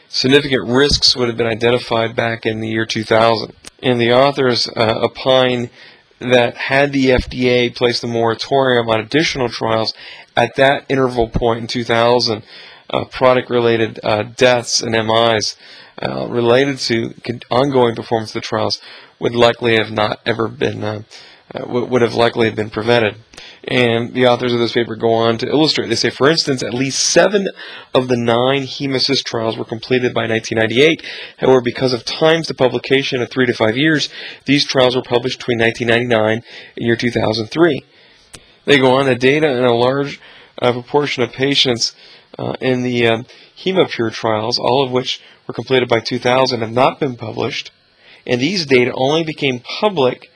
significant 0.08 0.68
risks 0.68 1.16
would 1.16 1.28
have 1.28 1.36
been 1.36 1.46
identified 1.46 2.14
back 2.14 2.44
in 2.44 2.60
the 2.60 2.68
year 2.68 2.86
2000. 2.86 3.52
And 3.82 4.00
the 4.00 4.12
authors 4.12 4.68
uh, 4.68 5.00
opine 5.02 5.70
that 6.18 6.56
had 6.56 6.92
the 6.92 7.10
FDA 7.10 7.74
placed 7.74 8.04
a 8.04 8.06
moratorium 8.06 8.88
on 8.88 9.00
additional 9.00 9.48
trials 9.48 9.92
at 10.36 10.56
that 10.56 10.84
interval 10.88 11.28
point 11.28 11.60
in 11.60 11.66
2000, 11.66 12.42
uh, 12.88 13.04
product 13.06 13.50
related 13.50 13.98
uh, 14.04 14.22
deaths 14.22 14.80
and 14.80 14.92
MIs 14.92 15.56
uh, 16.02 16.26
related 16.28 16.78
to 16.78 17.14
ongoing 17.50 17.94
performance 17.94 18.30
of 18.30 18.34
the 18.34 18.40
trials 18.40 18.80
would 19.18 19.34
likely 19.34 19.76
have 19.76 19.90
not 19.90 20.20
ever 20.26 20.48
been 20.48 20.84
uh, 20.84 21.02
would 21.64 22.02
have 22.02 22.14
likely 22.14 22.50
been 22.50 22.70
prevented. 22.70 23.16
And 23.68 24.14
the 24.14 24.26
authors 24.26 24.52
of 24.52 24.60
this 24.60 24.72
paper 24.72 24.94
go 24.94 25.12
on 25.12 25.38
to 25.38 25.48
illustrate. 25.48 25.88
They 25.88 25.96
say, 25.96 26.10
for 26.10 26.30
instance, 26.30 26.62
at 26.62 26.74
least 26.74 27.02
seven 27.02 27.48
of 27.94 28.08
the 28.08 28.16
nine 28.16 28.62
HemAssist 28.62 29.24
trials 29.24 29.56
were 29.56 29.64
completed 29.64 30.14
by 30.14 30.28
1998. 30.28 31.04
However, 31.38 31.60
because 31.60 31.92
of 31.92 32.04
times 32.04 32.46
to 32.46 32.54
publication 32.54 33.22
of 33.22 33.30
three 33.30 33.46
to 33.46 33.52
five 33.52 33.76
years, 33.76 34.08
these 34.44 34.64
trials 34.64 34.94
were 34.94 35.02
published 35.02 35.38
between 35.38 35.58
1999 35.58 36.42
and 36.76 36.86
year 36.86 36.96
2003. 36.96 37.84
They 38.66 38.78
go 38.78 38.94
on, 38.94 39.06
the 39.06 39.14
data 39.14 39.50
in 39.50 39.64
a 39.64 39.74
large 39.74 40.20
uh, 40.60 40.72
proportion 40.72 41.22
of 41.22 41.32
patients 41.32 41.94
uh, 42.38 42.54
in 42.60 42.82
the 42.82 43.06
um, 43.06 43.26
Hemopure 43.64 44.12
trials, 44.12 44.58
all 44.58 44.84
of 44.84 44.92
which 44.92 45.20
were 45.46 45.54
completed 45.54 45.88
by 45.88 46.00
2000, 46.00 46.60
have 46.60 46.72
not 46.72 47.00
been 47.00 47.16
published. 47.16 47.70
And 48.26 48.40
these 48.40 48.66
data 48.66 48.92
only 48.94 49.24
became 49.24 49.60
public 49.80 50.30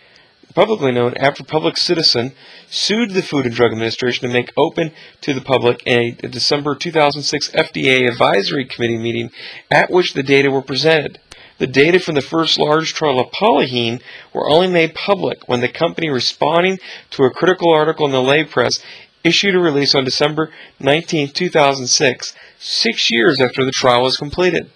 publicly 0.55 0.93
known 0.93 1.15
after 1.17 1.45
Public 1.45 1.77
Citizen 1.77 2.33
sued 2.69 3.11
the 3.11 3.23
Food 3.23 3.47
and 3.47 3.55
Drug 3.55 3.73
Administration 3.73 4.29
to 4.29 4.33
make 4.33 4.53
open 4.57 4.93
to 5.21 5.35
the 5.35 5.41
public 5.41 5.83
a, 5.87 6.17
a 6.23 6.29
December 6.29 6.75
2006 6.75 7.51
FDA 7.51 8.09
Advisory 8.09 8.65
Committee 8.65 8.99
meeting 8.99 9.31
at 9.71 9.91
which 9.91 10.15
the 10.15 10.23
data 10.23 10.51
were 10.51 10.63
presented. 10.63 11.19
The 11.59 11.67
data 11.67 12.01
from 12.01 12.15
the 12.15 12.23
first 12.23 12.59
large 12.59 12.95
trial 12.95 13.21
of 13.21 13.33
Polyheme 13.33 14.01
were 14.33 14.49
only 14.49 14.69
made 14.69 14.95
public 14.95 15.47
when 15.47 15.61
the 15.61 15.69
company 15.69 16.09
responding 16.09 16.79
to 17.11 17.25
a 17.25 17.31
critical 17.31 17.71
article 17.73 18.07
in 18.07 18.13
the 18.13 18.23
lay 18.23 18.45
press 18.45 18.79
issued 19.23 19.55
a 19.55 19.59
release 19.59 19.95
on 19.95 20.05
December 20.05 20.51
19, 20.79 21.29
2006, 21.33 22.35
six 22.59 23.11
years 23.11 23.41
after 23.41 23.65
the 23.65 23.73
trial 23.73 24.03
was 24.03 24.17
completed. 24.17 24.71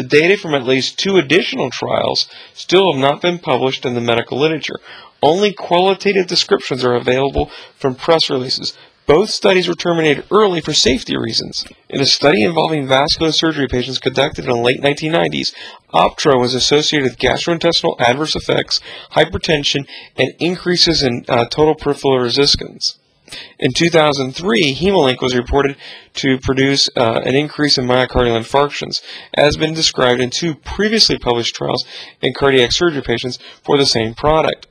The 0.00 0.08
data 0.08 0.38
from 0.38 0.54
at 0.54 0.64
least 0.64 0.98
two 0.98 1.18
additional 1.18 1.68
trials 1.68 2.26
still 2.54 2.90
have 2.90 2.98
not 2.98 3.20
been 3.20 3.38
published 3.38 3.84
in 3.84 3.92
the 3.92 4.00
medical 4.00 4.38
literature. 4.38 4.80
Only 5.22 5.52
qualitative 5.52 6.26
descriptions 6.26 6.82
are 6.82 6.94
available 6.94 7.50
from 7.76 7.96
press 7.96 8.30
releases. 8.30 8.72
Both 9.04 9.28
studies 9.28 9.68
were 9.68 9.74
terminated 9.74 10.24
early 10.30 10.62
for 10.62 10.72
safety 10.72 11.18
reasons. 11.18 11.66
In 11.90 12.00
a 12.00 12.06
study 12.06 12.42
involving 12.42 12.88
vascular 12.88 13.30
surgery 13.30 13.68
patients 13.68 13.98
conducted 13.98 14.46
in 14.46 14.50
the 14.52 14.56
late 14.56 14.80
1990s, 14.80 15.52
Optro 15.92 16.40
was 16.40 16.54
associated 16.54 17.04
with 17.04 17.18
gastrointestinal 17.18 18.00
adverse 18.00 18.34
effects, 18.34 18.80
hypertension, 19.12 19.86
and 20.16 20.32
increases 20.38 21.02
in 21.02 21.26
uh, 21.28 21.44
total 21.44 21.74
peripheral 21.74 22.20
resistance. 22.20 22.98
In 23.58 23.72
2003, 23.72 24.74
HemoLink 24.74 25.20
was 25.20 25.36
reported 25.36 25.76
to 26.14 26.38
produce 26.38 26.88
uh, 26.96 27.20
an 27.24 27.34
increase 27.34 27.78
in 27.78 27.86
myocardial 27.86 28.38
infarctions, 28.38 29.00
as 29.34 29.56
been 29.56 29.74
described 29.74 30.20
in 30.20 30.30
two 30.30 30.54
previously 30.54 31.18
published 31.18 31.54
trials 31.54 31.84
in 32.20 32.34
cardiac 32.34 32.72
surgery 32.72 33.02
patients 33.02 33.38
for 33.62 33.76
the 33.76 33.86
same 33.86 34.14
product. 34.14 34.66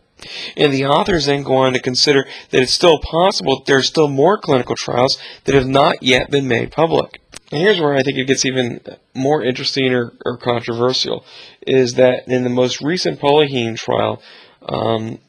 And 0.57 0.73
the 0.73 0.85
authors 0.85 1.25
then 1.25 1.43
go 1.43 1.55
on 1.55 1.73
to 1.73 1.79
consider 1.79 2.27
that 2.49 2.61
it's 2.61 2.73
still 2.73 2.99
possible 2.99 3.59
that 3.59 3.65
there 3.65 3.77
are 3.77 3.83
still 3.83 4.07
more 4.07 4.37
clinical 4.37 4.75
trials 4.75 5.17
that 5.45 5.55
have 5.55 5.67
not 5.67 6.03
yet 6.03 6.29
been 6.29 6.47
made 6.47 6.71
public. 6.71 7.21
And 7.51 7.61
here's 7.61 7.79
where 7.79 7.95
I 7.95 8.03
think 8.03 8.17
it 8.17 8.27
gets 8.27 8.45
even 8.45 8.81
more 9.13 9.43
interesting 9.43 9.93
or, 9.93 10.13
or 10.25 10.37
controversial, 10.37 11.25
is 11.65 11.95
that 11.95 12.27
in 12.27 12.43
the 12.43 12.49
most 12.49 12.81
recent 12.81 13.19
Polyheme 13.19 13.77
trial, 13.77 14.21
um, 14.67 15.19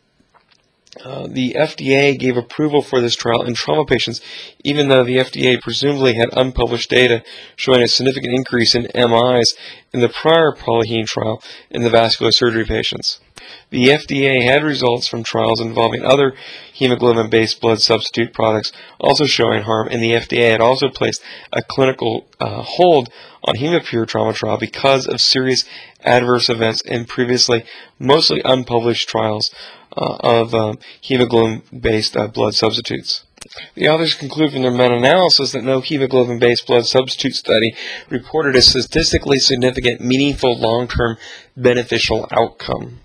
uh, 1.05 1.29
the 1.29 1.55
FDA 1.55 2.19
gave 2.19 2.37
approval 2.37 2.83
for 2.83 3.01
this 3.01 3.15
trial 3.15 3.43
in 3.43 3.55
trauma 3.55 3.85
patients, 3.85 4.21
even 4.65 4.89
though 4.89 5.05
the 5.05 5.19
FDA 5.19 5.61
presumably 5.61 6.15
had 6.15 6.29
unpublished 6.33 6.91
data 6.91 7.23
showing 7.55 7.83
a 7.83 7.89
significant 7.89 8.35
increase 8.35 8.75
in 8.75 8.89
MIs 8.95 9.55
in 9.93 10.01
the 10.01 10.09
prior 10.09 10.53
Polyheme 10.53 11.07
trial 11.07 11.43
in 11.71 11.83
the 11.83 11.91
vascular 11.91 12.33
surgery 12.33 12.65
patients. 12.65 13.21
The 13.71 13.87
FDA 13.87 14.43
had 14.43 14.65
results 14.65 15.07
from 15.07 15.23
trials 15.23 15.61
involving 15.61 16.05
other 16.05 16.35
hemoglobin 16.73 17.31
based 17.31 17.61
blood 17.61 17.81
substitute 17.81 18.33
products 18.33 18.73
also 18.99 19.27
showing 19.27 19.63
harm, 19.63 19.89
and 19.89 20.03
the 20.03 20.13
FDA 20.13 20.51
had 20.51 20.61
also 20.61 20.89
placed 20.89 21.23
a 21.53 21.63
clinical 21.63 22.27
uh, 22.41 22.63
hold 22.63 23.11
on 23.45 23.57
Hemopure 23.57 24.07
trauma 24.07 24.33
trial 24.33 24.59
because 24.59 25.07
of 25.07 25.21
serious 25.21 25.65
adverse 26.03 26.49
events 26.49 26.83
in 26.83 27.05
previously 27.05 27.65
mostly 27.99 28.41
unpublished 28.45 29.09
trials 29.09 29.55
uh, 29.97 30.17
of 30.21 30.55
um, 30.55 30.79
hemoglobin-based 31.01 32.17
uh, 32.17 32.29
blood 32.29 32.55
substitutes. 32.55 33.25
The 33.75 33.89
authors 33.89 34.15
conclude 34.15 34.53
from 34.53 34.63
their 34.63 34.71
meta-analysis 34.71 35.53
that 35.53 35.65
no 35.65 35.81
hemoglobin-based 35.81 36.67
blood 36.67 36.87
substitute 36.87 37.35
study 37.35 37.75
reported 38.11 38.55
a 38.55 38.63
statistically 38.63 39.39
significant, 39.39 40.01
meaningful, 40.01 40.59
long-term 40.59 41.17
beneficial 41.57 42.29
outcome. 42.31 43.01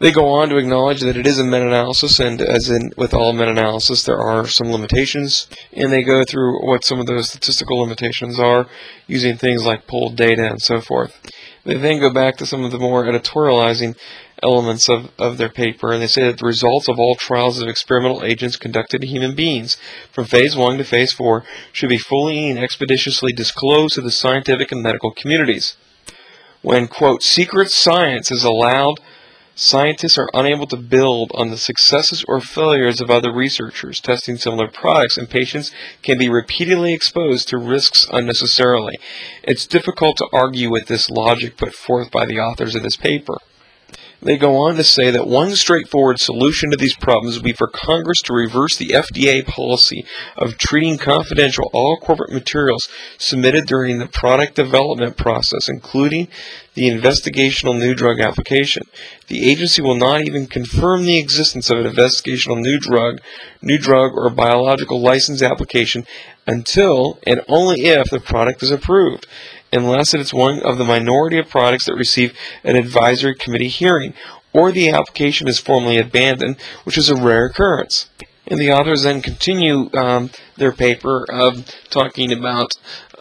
They 0.00 0.12
go 0.12 0.28
on 0.28 0.48
to 0.50 0.58
acknowledge 0.58 1.00
that 1.00 1.16
it 1.16 1.26
is 1.26 1.40
a 1.40 1.44
meta-analysis, 1.44 2.20
and 2.20 2.40
as 2.40 2.70
in 2.70 2.92
with 2.96 3.12
all 3.12 3.32
meta-analysis, 3.32 4.04
there 4.04 4.20
are 4.20 4.46
some 4.46 4.70
limitations, 4.70 5.48
and 5.72 5.90
they 5.90 6.04
go 6.04 6.22
through 6.22 6.64
what 6.64 6.84
some 6.84 7.00
of 7.00 7.06
those 7.06 7.30
statistical 7.30 7.78
limitations 7.78 8.38
are, 8.38 8.68
using 9.08 9.36
things 9.36 9.64
like 9.64 9.88
pooled 9.88 10.14
data 10.14 10.48
and 10.48 10.62
so 10.62 10.80
forth. 10.80 11.20
They 11.64 11.76
then 11.76 11.98
go 11.98 12.12
back 12.12 12.36
to 12.36 12.46
some 12.46 12.62
of 12.62 12.70
the 12.70 12.78
more 12.78 13.04
editorializing 13.04 13.96
elements 14.40 14.88
of, 14.88 15.10
of 15.18 15.36
their 15.36 15.48
paper, 15.48 15.92
and 15.92 16.00
they 16.00 16.06
say 16.06 16.22
that 16.22 16.38
the 16.38 16.46
results 16.46 16.88
of 16.88 17.00
all 17.00 17.16
trials 17.16 17.60
of 17.60 17.68
experimental 17.68 18.22
agents 18.22 18.56
conducted 18.56 19.02
in 19.02 19.10
human 19.10 19.34
beings 19.34 19.76
from 20.12 20.26
phase 20.26 20.56
1 20.56 20.78
to 20.78 20.84
phase 20.84 21.12
4 21.12 21.42
should 21.72 21.88
be 21.88 21.98
fully 21.98 22.48
and 22.48 22.58
expeditiously 22.58 23.32
disclosed 23.32 23.96
to 23.96 24.00
the 24.00 24.12
scientific 24.12 24.70
and 24.70 24.80
medical 24.80 25.10
communities. 25.10 25.76
When, 26.62 26.86
quote, 26.86 27.24
secret 27.24 27.72
science 27.72 28.30
is 28.30 28.44
allowed 28.44 29.00
Scientists 29.60 30.16
are 30.16 30.30
unable 30.34 30.68
to 30.68 30.76
build 30.76 31.32
on 31.34 31.50
the 31.50 31.56
successes 31.56 32.24
or 32.28 32.40
failures 32.40 33.00
of 33.00 33.10
other 33.10 33.32
researchers 33.32 33.98
testing 33.98 34.36
similar 34.36 34.68
products, 34.68 35.18
and 35.18 35.28
patients 35.28 35.72
can 36.00 36.16
be 36.16 36.28
repeatedly 36.28 36.94
exposed 36.94 37.48
to 37.48 37.58
risks 37.58 38.06
unnecessarily. 38.12 39.00
It's 39.42 39.66
difficult 39.66 40.18
to 40.18 40.28
argue 40.32 40.70
with 40.70 40.86
this 40.86 41.10
logic 41.10 41.56
put 41.56 41.74
forth 41.74 42.12
by 42.12 42.24
the 42.24 42.38
authors 42.38 42.76
of 42.76 42.84
this 42.84 42.94
paper. 42.94 43.36
They 44.20 44.36
go 44.36 44.56
on 44.56 44.74
to 44.74 44.84
say 44.84 45.12
that 45.12 45.28
one 45.28 45.54
straightforward 45.54 46.18
solution 46.18 46.70
to 46.70 46.76
these 46.76 46.96
problems 46.96 47.36
would 47.36 47.44
be 47.44 47.52
for 47.52 47.68
Congress 47.68 48.20
to 48.22 48.32
reverse 48.32 48.76
the 48.76 48.88
FDA 48.88 49.46
policy 49.46 50.04
of 50.36 50.58
treating 50.58 50.98
confidential 50.98 51.70
all 51.72 51.96
corporate 51.98 52.32
materials 52.32 52.88
submitted 53.16 53.66
during 53.66 53.98
the 53.98 54.08
product 54.08 54.56
development 54.56 55.16
process, 55.16 55.68
including 55.68 56.26
the 56.74 56.90
investigational 56.90 57.78
new 57.78 57.94
drug 57.94 58.20
application. 58.20 58.82
The 59.28 59.48
agency 59.48 59.82
will 59.82 59.96
not 59.96 60.22
even 60.22 60.46
confirm 60.46 61.04
the 61.04 61.18
existence 61.18 61.70
of 61.70 61.78
an 61.78 61.86
investigational 61.92 62.60
new 62.60 62.78
drug, 62.78 63.20
new 63.62 63.78
drug 63.78 64.12
or 64.16 64.30
biological 64.30 65.00
license 65.00 65.42
application 65.42 66.04
until 66.44 67.18
and 67.24 67.42
only 67.46 67.82
if 67.82 68.10
the 68.10 68.20
product 68.20 68.62
is 68.62 68.70
approved 68.70 69.26
unless 69.72 70.14
it 70.14 70.20
is 70.20 70.32
one 70.32 70.60
of 70.60 70.78
the 70.78 70.84
minority 70.84 71.38
of 71.38 71.48
products 71.48 71.86
that 71.86 71.94
receive 71.94 72.36
an 72.64 72.76
advisory 72.76 73.34
committee 73.34 73.68
hearing, 73.68 74.14
or 74.52 74.72
the 74.72 74.90
application 74.90 75.48
is 75.48 75.58
formally 75.58 75.98
abandoned, 75.98 76.56
which 76.84 76.98
is 76.98 77.10
a 77.10 77.16
rare 77.16 77.46
occurrence. 77.46 78.08
And 78.46 78.58
the 78.58 78.72
authors 78.72 79.02
then 79.02 79.20
continue 79.20 79.90
um, 79.94 80.30
their 80.56 80.72
paper 80.72 81.26
of 81.30 81.66
talking 81.90 82.32
about 82.32 82.72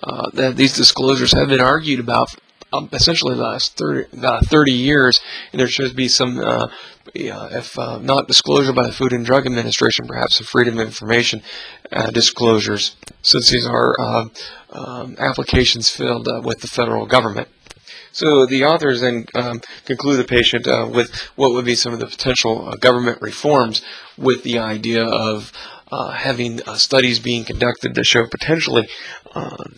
uh, 0.01 0.29
that 0.33 0.55
these 0.55 0.75
disclosures 0.75 1.33
have 1.33 1.49
been 1.49 1.59
argued 1.59 1.99
about 1.99 2.33
um, 2.73 2.89
essentially 2.91 3.35
the 3.35 3.41
last 3.41 3.77
30, 3.77 4.25
uh, 4.25 4.41
30, 4.41 4.71
years, 4.71 5.19
and 5.51 5.59
there 5.59 5.67
should 5.67 5.95
be 5.95 6.07
some, 6.07 6.39
uh, 6.39 6.67
if 7.13 7.77
uh, 7.79 7.97
not 7.99 8.27
disclosure 8.27 8.73
by 8.73 8.85
the 8.85 8.91
Food 8.91 9.13
and 9.13 9.25
Drug 9.25 9.45
Administration, 9.45 10.05
perhaps 10.05 10.37
some 10.37 10.45
Freedom 10.45 10.77
of 10.79 10.85
Information 10.85 11.41
uh, 11.91 12.11
disclosures, 12.11 12.95
since 13.21 13.49
these 13.49 13.65
are 13.65 13.95
uh, 13.99 14.25
um, 14.77 15.15
applications 15.19 15.89
filled 15.89 16.27
uh, 16.27 16.41
with 16.43 16.61
the 16.61 16.67
federal 16.67 17.05
government. 17.05 17.47
So 18.11 18.45
the 18.45 18.65
authors 18.65 19.01
then 19.01 19.25
um, 19.35 19.61
conclude 19.85 20.19
the 20.19 20.23
patient 20.23 20.67
uh, 20.67 20.89
with 20.91 21.13
what 21.35 21.51
would 21.51 21.65
be 21.65 21.75
some 21.75 21.93
of 21.93 21.99
the 21.99 22.07
potential 22.07 22.69
uh, 22.69 22.75
government 22.75 23.21
reforms 23.21 23.81
with 24.17 24.43
the 24.43 24.59
idea 24.59 25.05
of 25.05 25.51
uh, 25.91 26.11
having 26.11 26.61
uh, 26.63 26.75
studies 26.75 27.19
being 27.19 27.43
conducted 27.43 27.95
to 27.95 28.03
show 28.03 28.25
potentially 28.27 28.89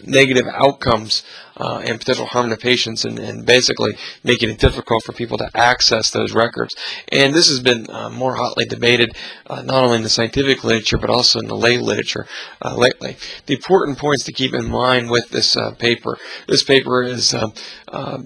negative 0.05 0.45
outcomes 0.53 1.23
uh, 1.59 1.81
and 1.85 1.99
potential 1.99 2.25
harm 2.25 2.49
to 2.49 2.57
patients 2.57 3.03
and, 3.03 3.19
and, 3.19 3.45
basically 3.45 3.91
making 4.23 4.49
it 4.49 4.59
difficult 4.59 5.03
for 5.03 5.11
people 5.11 5.37
to 5.37 5.49
access 5.53 6.09
those 6.11 6.33
records. 6.33 6.75
And 7.11 7.33
this 7.33 7.49
has 7.49 7.59
been 7.59 7.85
uh, 7.89 8.09
more 8.09 8.35
hotly 8.35 8.65
debated 8.65 9.15
uh, 9.47 9.61
not 9.61 9.83
only 9.83 9.97
in 9.97 10.03
the 10.03 10.09
scientific 10.09 10.63
literature 10.63 10.97
but 10.97 11.09
also 11.09 11.39
in 11.39 11.47
the 11.47 11.55
lay 11.55 11.77
literature 11.77 12.27
uh, 12.61 12.75
lately. 12.75 13.17
The 13.45 13.55
important 13.55 13.97
points 13.97 14.23
to 14.25 14.31
keep 14.31 14.53
in 14.53 14.69
mind 14.69 15.09
with 15.09 15.29
this 15.29 15.57
uh, 15.57 15.71
paper, 15.71 16.17
this 16.47 16.63
paper 16.63 17.03
has 17.03 17.33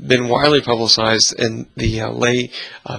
been 0.05 0.27
widely 0.27 0.61
publicized 0.61 1.39
in 1.39 1.67
the 1.75 2.03
lay 2.03 2.51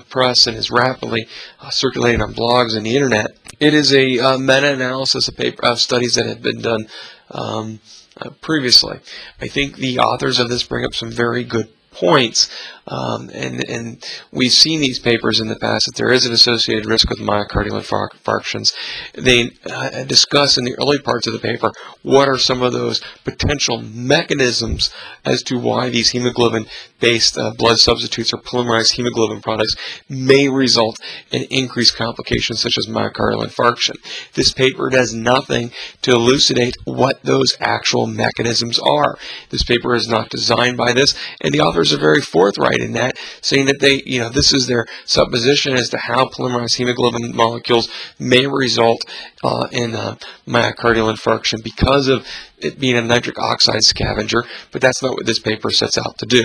press 0.08 0.46
and 0.46 0.56
is 0.56 0.70
rapidly 0.70 1.26
circulating 1.70 2.22
on 2.22 2.34
blogs 2.34 2.76
and 2.76 2.86
the 2.86 2.96
internet. 2.96 3.36
It 3.60 3.74
is 3.74 3.92
a 3.92 4.18
uh, 4.18 4.38
meta-analysis 4.38 5.28
of, 5.28 5.38
of 5.62 5.78
studies 5.78 6.14
that 6.14 6.26
have 6.26 6.42
been 6.42 6.60
done 6.60 6.88
um, 7.30 7.80
uh, 7.80 8.03
Uh, 8.16 8.30
previously. 8.40 9.00
I 9.40 9.48
think 9.48 9.76
the 9.76 9.98
authors 9.98 10.38
of 10.38 10.48
this 10.48 10.62
bring 10.62 10.84
up 10.84 10.94
some 10.94 11.10
very 11.10 11.42
good 11.42 11.68
points. 11.94 12.50
Um, 12.86 13.30
and, 13.32 13.64
and 13.68 14.04
we've 14.30 14.52
seen 14.52 14.80
these 14.80 14.98
papers 14.98 15.40
in 15.40 15.48
the 15.48 15.56
past 15.56 15.86
that 15.86 15.94
there 15.96 16.12
is 16.12 16.26
an 16.26 16.32
associated 16.32 16.84
risk 16.84 17.08
with 17.08 17.18
myocardial 17.18 17.80
infarctions. 17.80 18.74
They 19.14 19.52
uh, 19.70 20.04
discuss 20.04 20.58
in 20.58 20.64
the 20.64 20.74
early 20.74 20.98
parts 20.98 21.26
of 21.26 21.32
the 21.32 21.38
paper 21.38 21.72
what 22.02 22.28
are 22.28 22.36
some 22.36 22.60
of 22.60 22.74
those 22.74 23.00
potential 23.24 23.80
mechanisms 23.80 24.90
as 25.24 25.42
to 25.44 25.58
why 25.58 25.88
these 25.88 26.10
hemoglobin-based 26.10 27.38
uh, 27.38 27.52
blood 27.56 27.78
substitutes 27.78 28.34
or 28.34 28.38
polymerized 28.38 28.92
hemoglobin 28.92 29.40
products 29.40 29.76
may 30.10 30.48
result 30.50 30.98
in 31.30 31.44
increased 31.44 31.96
complications 31.96 32.60
such 32.60 32.76
as 32.76 32.86
myocardial 32.86 33.46
infarction. 33.46 33.94
This 34.34 34.52
paper 34.52 34.90
does 34.90 35.14
nothing 35.14 35.70
to 36.02 36.12
elucidate 36.12 36.76
what 36.84 37.22
those 37.22 37.56
actual 37.60 38.06
mechanisms 38.06 38.78
are. 38.78 39.16
This 39.48 39.64
paper 39.64 39.94
is 39.94 40.06
not 40.06 40.28
designed 40.28 40.76
by 40.76 40.92
this, 40.92 41.14
and 41.40 41.54
the 41.54 41.60
authors 41.84 41.92
are 41.92 42.00
very 42.00 42.20
forthright 42.20 42.80
in 42.80 42.92
that, 42.92 43.16
saying 43.40 43.66
that 43.66 43.80
they, 43.80 44.02
you 44.06 44.20
know, 44.20 44.28
this 44.28 44.52
is 44.52 44.66
their 44.66 44.86
supposition 45.04 45.74
as 45.74 45.90
to 45.90 45.98
how 45.98 46.26
polymerized 46.26 46.76
hemoglobin 46.76 47.34
molecules 47.34 47.88
may 48.18 48.46
result 48.46 49.02
uh, 49.42 49.68
in 49.70 49.94
uh, 49.94 50.16
myocardial 50.46 51.12
infarction 51.12 51.62
because 51.62 52.08
of 52.08 52.26
it 52.58 52.78
being 52.78 52.96
a 52.96 53.02
nitric 53.02 53.38
oxide 53.38 53.82
scavenger, 53.82 54.44
but 54.72 54.80
that's 54.80 55.02
not 55.02 55.14
what 55.14 55.26
this 55.26 55.38
paper 55.38 55.70
sets 55.70 55.98
out 55.98 56.16
to 56.18 56.26
do. 56.26 56.44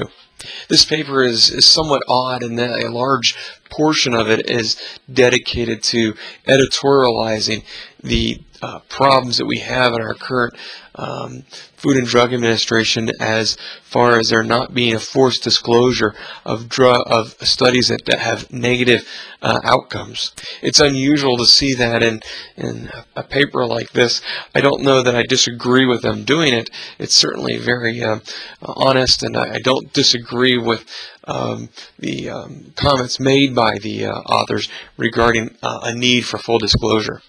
This 0.67 0.86
paper 0.86 1.24
is, 1.24 1.50
is 1.50 1.67
somewhat 1.67 2.03
odd 2.08 2.43
in 2.43 2.55
that 2.55 2.84
a 2.84 2.89
large 2.89 3.36
portion 3.69 4.13
of 4.13 4.29
it 4.29 4.50
is 4.50 4.77
dedicated 5.12 5.84
to 5.84 6.15
editorializing 6.48 7.63
the 8.01 8.41
uh, 8.62 8.79
problems 8.89 9.38
that 9.38 9.46
we 9.46 9.60
have 9.60 9.93
in 9.93 10.01
our 10.01 10.13
current 10.13 10.53
um, 11.00 11.44
Food 11.75 11.96
and 11.96 12.06
Drug 12.06 12.34
Administration 12.34 13.10
as 13.22 13.58
far 13.84 14.20
as 14.20 14.29
there 14.29 14.44
not 14.44 14.74
being 14.74 14.94
a 14.94 15.00
forced 15.00 15.44
disclosure 15.44 16.13
of 16.46 16.68
drug 16.68 17.03
of 17.08 17.36
studies 17.41 17.88
that, 17.88 18.03
that 18.06 18.20
have 18.20 18.51
negative 18.51 19.08
uh, 19.41 19.62
outcomes. 19.63 20.34
It's 20.62 20.82
unusual 20.82 21.38
to 21.38 21.46
see 21.46 21.74
that 21.75 22.03
in 22.03 22.22
in 22.58 22.91
a 23.15 23.24
paper 23.24 23.65
like 23.65 23.91
this. 23.91 24.22
I 24.53 24.60
don't 24.60 24.84
know 24.84 25.01
that 25.01 25.15
I 25.15 25.24
disagree 25.24 25.86
with 25.86 26.01
them 26.01 26.25
doing 26.25 26.53
it. 26.53 26.70
It's 26.98 27.15
certainly 27.15 27.58
very 27.58 28.03
uh, 28.03 28.20
honest, 28.62 29.24
and 29.24 29.38
I, 29.38 29.53
I, 29.53 29.60
don't 29.60 29.94
disagree 29.94 30.58
with 30.58 30.86
um, 31.24 31.70
the 31.98 32.29
um, 32.29 32.74
comments 32.75 33.20
made 33.20 33.56
by 33.56 33.77
the 33.77 34.08
uh, 34.08 34.20
authors 34.22 34.68
regarding 34.98 35.56
uh, 35.63 35.79
a 35.84 35.96
need 35.96 36.25
for 36.25 36.38
full 36.38 36.60
disclosure. 36.60 37.22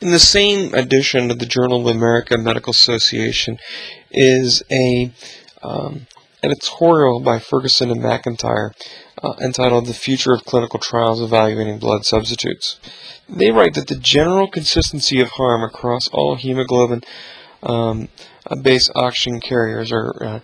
In 0.00 0.12
the 0.12 0.20
same 0.20 0.74
edition 0.74 1.28
of 1.32 1.40
the 1.40 1.46
Journal 1.46 1.80
of 1.80 1.86
the 1.86 1.90
American 1.90 2.44
Medical 2.44 2.70
Association 2.70 3.58
is 4.12 4.62
a 4.70 5.10
um, 5.60 6.06
editorial 6.40 7.18
by 7.18 7.40
Fergusson 7.40 7.90
and 7.90 8.00
McIntyre 8.00 8.74
uh, 9.20 9.34
entitled 9.40 9.86
The 9.86 9.94
Future 9.94 10.32
of 10.32 10.44
Clinical 10.44 10.78
Trials 10.78 11.20
Evaluating 11.20 11.80
Blood 11.80 12.04
Substitutes. 12.04 12.78
They 13.28 13.50
write 13.50 13.74
that 13.74 13.88
the 13.88 13.96
general 13.96 14.46
consistency 14.46 15.20
of 15.20 15.30
harm 15.30 15.64
across 15.64 16.06
all 16.12 16.36
hemoglobin 16.36 17.02
um, 17.64 18.08
base 18.62 18.88
oxygen 18.94 19.40
carriers 19.40 19.90
or 19.90 20.24
uh, 20.24 20.40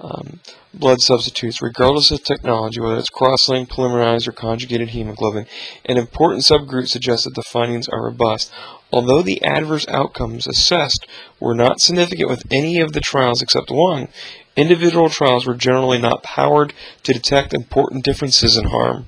um, 0.00 0.40
blood 0.72 1.00
substitutes, 1.00 1.62
regardless 1.62 2.10
of 2.10 2.22
technology, 2.22 2.80
whether 2.80 2.98
it's 2.98 3.08
cross-linked, 3.08 3.72
polymerized, 3.72 4.28
or 4.28 4.32
conjugated 4.32 4.90
hemoglobin. 4.90 5.46
An 5.84 5.96
important 5.96 6.42
subgroup 6.42 6.86
suggests 6.88 7.24
that 7.24 7.34
the 7.34 7.42
findings 7.42 7.88
are 7.88 8.04
robust, 8.04 8.52
Although 8.90 9.22
the 9.22 9.42
adverse 9.42 9.86
outcomes 9.88 10.46
assessed 10.46 11.06
were 11.38 11.54
not 11.54 11.80
significant 11.80 12.30
with 12.30 12.44
any 12.50 12.80
of 12.80 12.92
the 12.92 13.00
trials 13.00 13.42
except 13.42 13.70
one, 13.70 14.08
individual 14.56 15.08
trials 15.08 15.46
were 15.46 15.54
generally 15.54 15.98
not 15.98 16.22
powered 16.22 16.72
to 17.02 17.12
detect 17.12 17.54
important 17.54 18.04
differences 18.04 18.56
in 18.56 18.64
harm. 18.64 19.06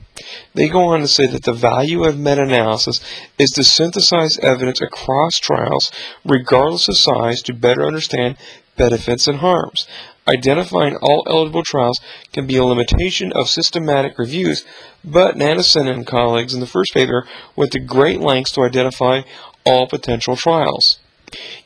They 0.54 0.68
go 0.68 0.84
on 0.84 1.00
to 1.00 1.08
say 1.08 1.26
that 1.26 1.44
the 1.44 1.52
value 1.52 2.04
of 2.04 2.18
meta-analysis 2.18 3.00
is 3.38 3.50
to 3.52 3.64
synthesize 3.64 4.38
evidence 4.38 4.80
across 4.80 5.38
trials, 5.38 5.90
regardless 6.24 6.88
of 6.88 6.96
size, 6.96 7.40
to 7.42 7.54
better 7.54 7.86
understand 7.86 8.36
benefits 8.76 9.26
and 9.26 9.38
harms. 9.38 9.86
Identifying 10.28 10.96
all 10.96 11.24
eligible 11.26 11.64
trials 11.64 12.00
can 12.32 12.46
be 12.46 12.56
a 12.56 12.64
limitation 12.64 13.32
of 13.32 13.48
systematic 13.48 14.18
reviews, 14.18 14.64
but 15.04 15.36
Nansen 15.36 15.88
and 15.88 16.06
colleagues 16.06 16.54
in 16.54 16.60
the 16.60 16.66
first 16.66 16.94
paper 16.94 17.26
went 17.56 17.72
to 17.72 17.80
great 17.80 18.20
lengths 18.20 18.52
to 18.52 18.62
identify 18.62 19.22
all 19.64 19.86
potential 19.86 20.36
trials. 20.36 20.98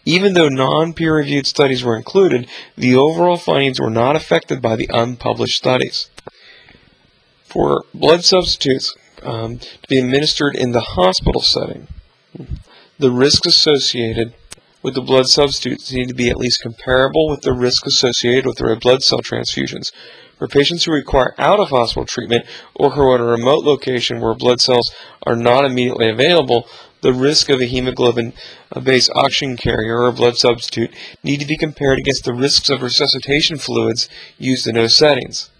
Even 0.04 0.34
though 0.34 0.48
non-peer-reviewed 0.48 1.46
studies 1.46 1.82
were 1.82 1.96
included, 1.96 2.46
the 2.76 2.94
overall 2.94 3.36
findings 3.36 3.80
were 3.80 3.90
not 3.90 4.16
affected 4.16 4.60
by 4.60 4.76
the 4.76 4.88
unpublished 4.92 5.56
studies. 5.56 6.10
For 7.44 7.84
blood 7.94 8.24
substitutes 8.24 8.94
um, 9.22 9.58
to 9.58 9.88
be 9.88 9.98
administered 9.98 10.54
in 10.54 10.72
the 10.72 10.80
hospital 10.80 11.40
setting, 11.40 11.88
the 12.98 13.10
risks 13.10 13.46
associated 13.46 14.34
with 14.82 14.94
the 14.94 15.00
blood 15.00 15.26
substitutes 15.26 15.92
need 15.92 16.08
to 16.08 16.14
be 16.14 16.28
at 16.28 16.36
least 16.36 16.62
comparable 16.62 17.30
with 17.30 17.40
the 17.40 17.54
risk 17.54 17.86
associated 17.86 18.44
with 18.44 18.60
red 18.60 18.80
blood 18.80 19.02
cell 19.02 19.20
transfusions. 19.20 19.92
For 20.36 20.46
patients 20.46 20.84
who 20.84 20.92
require 20.92 21.34
out-of-hospital 21.38 22.04
treatment 22.04 22.44
or 22.74 22.90
who 22.90 23.00
are 23.02 23.14
at 23.14 23.20
a 23.20 23.24
remote 23.24 23.64
location 23.64 24.20
where 24.20 24.34
blood 24.34 24.60
cells 24.60 24.92
are 25.22 25.36
not 25.36 25.64
immediately 25.64 26.10
available, 26.10 26.68
the 27.04 27.12
risk 27.12 27.50
of 27.50 27.60
a 27.60 27.66
hemoglobin-based 27.66 29.10
oxygen 29.14 29.56
carrier 29.58 30.00
or 30.00 30.10
blood 30.10 30.36
substitute 30.36 30.90
need 31.22 31.38
to 31.38 31.46
be 31.46 31.56
compared 31.56 31.98
against 31.98 32.24
the 32.24 32.32
risks 32.32 32.70
of 32.70 32.82
resuscitation 32.82 33.58
fluids 33.58 34.08
used 34.38 34.66
in 34.66 34.74
those 34.74 34.96
settings. 34.96 35.50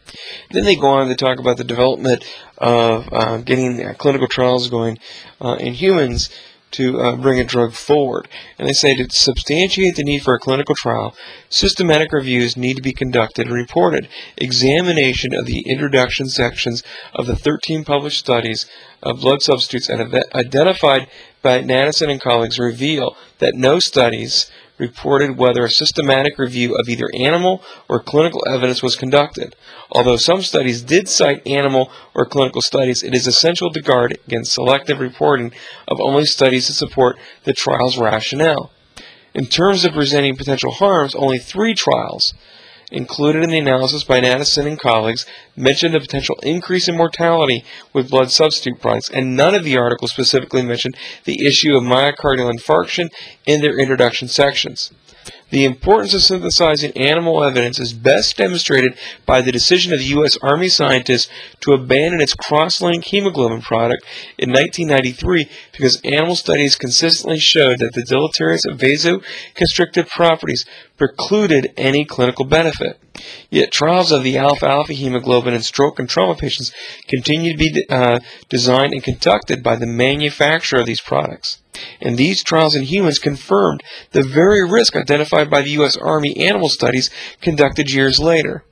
Then 0.50 0.64
they 0.64 0.74
go 0.74 0.88
on 0.88 1.09
to 1.09 1.14
talk 1.14 1.38
about 1.38 1.59
the 1.59 1.64
development 1.64 2.24
of 2.57 3.12
uh, 3.12 3.37
getting 3.38 3.85
uh, 3.85 3.92
clinical 3.98 4.26
trials 4.26 4.68
going 4.68 4.98
uh, 5.38 5.57
in 5.61 5.74
humans 5.74 6.30
to 6.75 7.01
uh, 7.01 7.17
bring 7.17 7.41
a 7.41 7.45
drug 7.45 7.73
forward. 7.73 8.29
And 8.59 8.69
they 8.69 8.73
say 8.73 8.95
to 8.95 9.09
substantiate 9.11 9.97
the 9.97 10.05
need 10.05 10.23
for 10.23 10.35
a 10.35 10.39
clinical 10.39 10.75
trial, 10.75 11.15
systematic 11.49 12.13
reviews 12.13 12.57
need 12.57 12.77
to 12.77 12.83
be 12.83 12.93
conducted 12.93 13.47
and 13.47 13.55
reported. 13.55 14.09
Examination 14.37 15.35
of 15.35 15.47
the 15.47 15.61
introduction 15.61 16.29
sections 16.29 16.83
of 17.15 17.27
the 17.27 17.37
13 17.37 17.85
published 17.85 18.19
studies 18.19 18.67
of 19.03 19.21
blood 19.21 19.43
substitutes 19.43 19.91
identified 19.91 21.09
by 21.43 21.61
Nansen 21.61 22.11
and 22.11 22.21
colleagues 22.21 22.59
reveal 22.59 23.17
that 23.39 23.55
no 23.55 23.79
studies 23.79 24.51
reported 24.87 25.37
whether 25.37 25.64
a 25.64 25.70
systematic 25.70 26.38
review 26.38 26.77
of 26.77 26.88
either 26.88 27.09
animal 27.18 27.62
or 27.88 28.01
clinical 28.01 28.42
evidence 28.49 28.83
was 28.83 28.97
conducted. 28.97 29.57
Although 29.90 30.16
some 30.16 30.42
studies 30.42 30.83
did 30.83 31.09
cite 31.09 31.47
animal 31.47 31.90
or 32.14 32.27
clinical 32.27 32.62
studies, 32.62 33.03
it 33.03 33.14
is 33.14 33.27
essential 33.27 33.70
to 33.73 33.81
guard 33.81 34.18
against 34.27 34.53
selective 34.53 35.01
reporting 35.01 35.53
of 35.88 36.01
only 36.01 36.25
studies 36.25 36.66
that 36.66 36.75
support 36.75 37.16
the 37.44 37.53
trial's 37.53 37.99
rationale. 37.99 38.70
In 39.35 39.47
terms 39.47 39.85
of 39.85 39.92
presenting 39.92 40.37
potential 40.37 40.70
harms, 40.70 41.14
only 41.14 41.38
three 41.38 41.75
trials 41.75 42.35
included 42.94 43.42
in 43.42 43.50
the 43.50 43.59
analysis 43.59 44.04
by 44.04 44.20
Nansen 44.20 44.66
and 44.66 44.78
colleagues 44.78 45.26
mentioned 45.57 45.94
a 45.94 46.00
potential 46.00 46.38
increase 46.42 46.88
in 46.88 46.96
mortality 46.96 47.64
with 47.92 48.11
blood 48.11 48.30
substitute 48.30 48.80
products, 48.80 49.11
and 49.11 49.37
none 49.37 49.54
of 49.54 49.64
the 49.64 49.76
articles 49.76 50.12
specifically 50.12 50.62
mentioned 50.62 50.96
the 51.24 51.44
issue 51.46 51.76
of 51.76 51.83
myocardial 51.83 52.52
infarction 52.52 53.11
in 53.46 53.61
their 53.61 53.78
introduction 53.78 54.28
sections. 54.28 54.92
The 55.51 55.65
importance 55.65 56.15
of 56.15 56.23
synthesizing 56.23 56.97
animal 56.97 57.45
evidence 57.45 57.79
is 57.79 57.93
best 57.93 58.37
demonstrated 58.37 58.99
by 59.25 59.41
the 59.41 59.53
decision 59.53 59.93
of 59.93 60.01
the 60.01 60.07
U.S. 60.07 60.37
Army 60.43 60.69
scientists 60.69 61.31
to 61.61 61.73
abandon 61.73 62.21
its 62.21 62.35
cross-linked 62.35 63.09
hemoglobin 63.09 63.63
product 63.63 64.05
in 64.37 64.51
1993 64.51 65.49
because 65.73 66.01
animal 66.03 66.35
studies 66.35 66.75
consistently 66.75 67.39
showed 67.39 67.79
that 67.79 67.93
the 67.93 68.03
deleterious 68.03 68.63
vasoconstrictive 68.67 70.09
properties 70.09 70.67
precluded 70.97 71.73
any 71.77 72.05
clinical 72.05 72.45
benefit. 72.45 72.99
Yet 73.51 73.71
trials 73.71 74.11
of 74.11 74.25
the 74.25 74.37
alpha-alpha 74.37 74.93
hemoglobin 74.93 75.55
in 75.55 75.63
stroke 75.63 75.99
and 75.99 76.09
trauma 76.09 76.35
patients 76.35 76.73
continue 77.07 77.53
to 77.53 77.59
be 77.59 77.87
uh, 77.89 78.19
designed 78.49 78.93
and 78.93 79.03
conducted 79.03 79.63
by 79.63 79.77
the 79.77 79.87
manufacturer 79.87 80.81
of 80.81 80.87
these 80.87 81.01
products. 81.01 81.59
And 82.01 82.17
these 82.17 82.43
trials 82.43 82.75
in 82.75 82.83
humans 82.83 83.19
confirmed 83.19 83.83
the 84.13 84.23
very 84.23 84.69
risk 84.69 84.97
identified 84.97 85.51
by 85.51 85.63
the 85.63 85.71
U.S. 85.71 85.97
Army 85.97 86.37
animal 86.37 86.69
studies 86.69 87.11
conducted 87.41 87.91
years 87.91 88.19
later. 88.19 88.65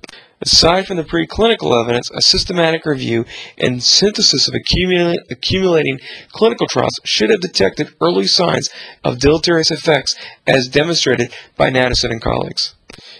Aside 0.45 0.89
from 0.89 0.97
the 0.97 1.05
preclinical 1.05 1.81
evidence, 1.81 2.11
a 2.11 2.21
systematic 2.21 2.85
review 2.85 3.25
and 3.57 3.81
synthesis 3.81 4.49
of 4.49 4.55
accumulating 4.55 6.01
clinical 6.33 6.67
trials 6.67 6.99
should 7.05 7.31
have 7.31 7.41
detected 7.41 7.95
early 8.01 8.27
signs 8.27 8.69
of 9.05 9.21
deleterious 9.21 9.71
effects 9.71 10.17
as 10.45 10.67
demonstrated 10.67 11.33
by 11.57 11.71
Natanson 11.71 12.11
and 12.11 12.21
colleagues. 12.21 12.75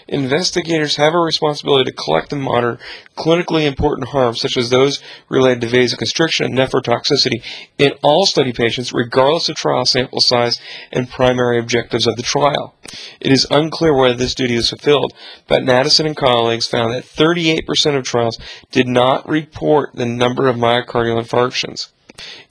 Investigators 0.07 0.97
have 0.97 1.13
a 1.13 1.19
responsibility 1.19 1.89
to 1.89 1.95
collect 1.95 2.33
and 2.33 2.41
monitor 2.41 2.79
clinically 3.17 3.65
important 3.65 4.09
harms, 4.09 4.41
such 4.41 4.57
as 4.57 4.69
those 4.69 5.01
related 5.29 5.61
to 5.61 5.67
vasoconstriction 5.67 6.45
and 6.45 6.57
nephrotoxicity, 6.57 7.41
in 7.77 7.93
all 8.03 8.25
study 8.25 8.51
patients, 8.51 8.91
regardless 8.91 9.49
of 9.49 9.55
trial 9.55 9.85
sample 9.85 10.21
size 10.21 10.59
and 10.91 11.09
primary 11.09 11.59
objectives 11.59 12.07
of 12.07 12.15
the 12.15 12.23
trial. 12.23 12.75
It 13.19 13.31
is 13.31 13.47
unclear 13.49 13.95
whether 13.95 14.15
this 14.15 14.35
duty 14.35 14.55
is 14.55 14.69
fulfilled, 14.69 15.13
but 15.47 15.63
Natanson 15.63 16.05
and 16.05 16.17
colleagues 16.17 16.67
found 16.67 16.93
that 16.93 17.05
38% 17.05 17.97
of 17.97 18.03
trials 18.03 18.37
did 18.71 18.87
not 18.87 19.27
report 19.27 19.91
the 19.93 20.05
number 20.05 20.47
of 20.47 20.57
myocardial 20.57 21.21
infarctions. 21.21 21.92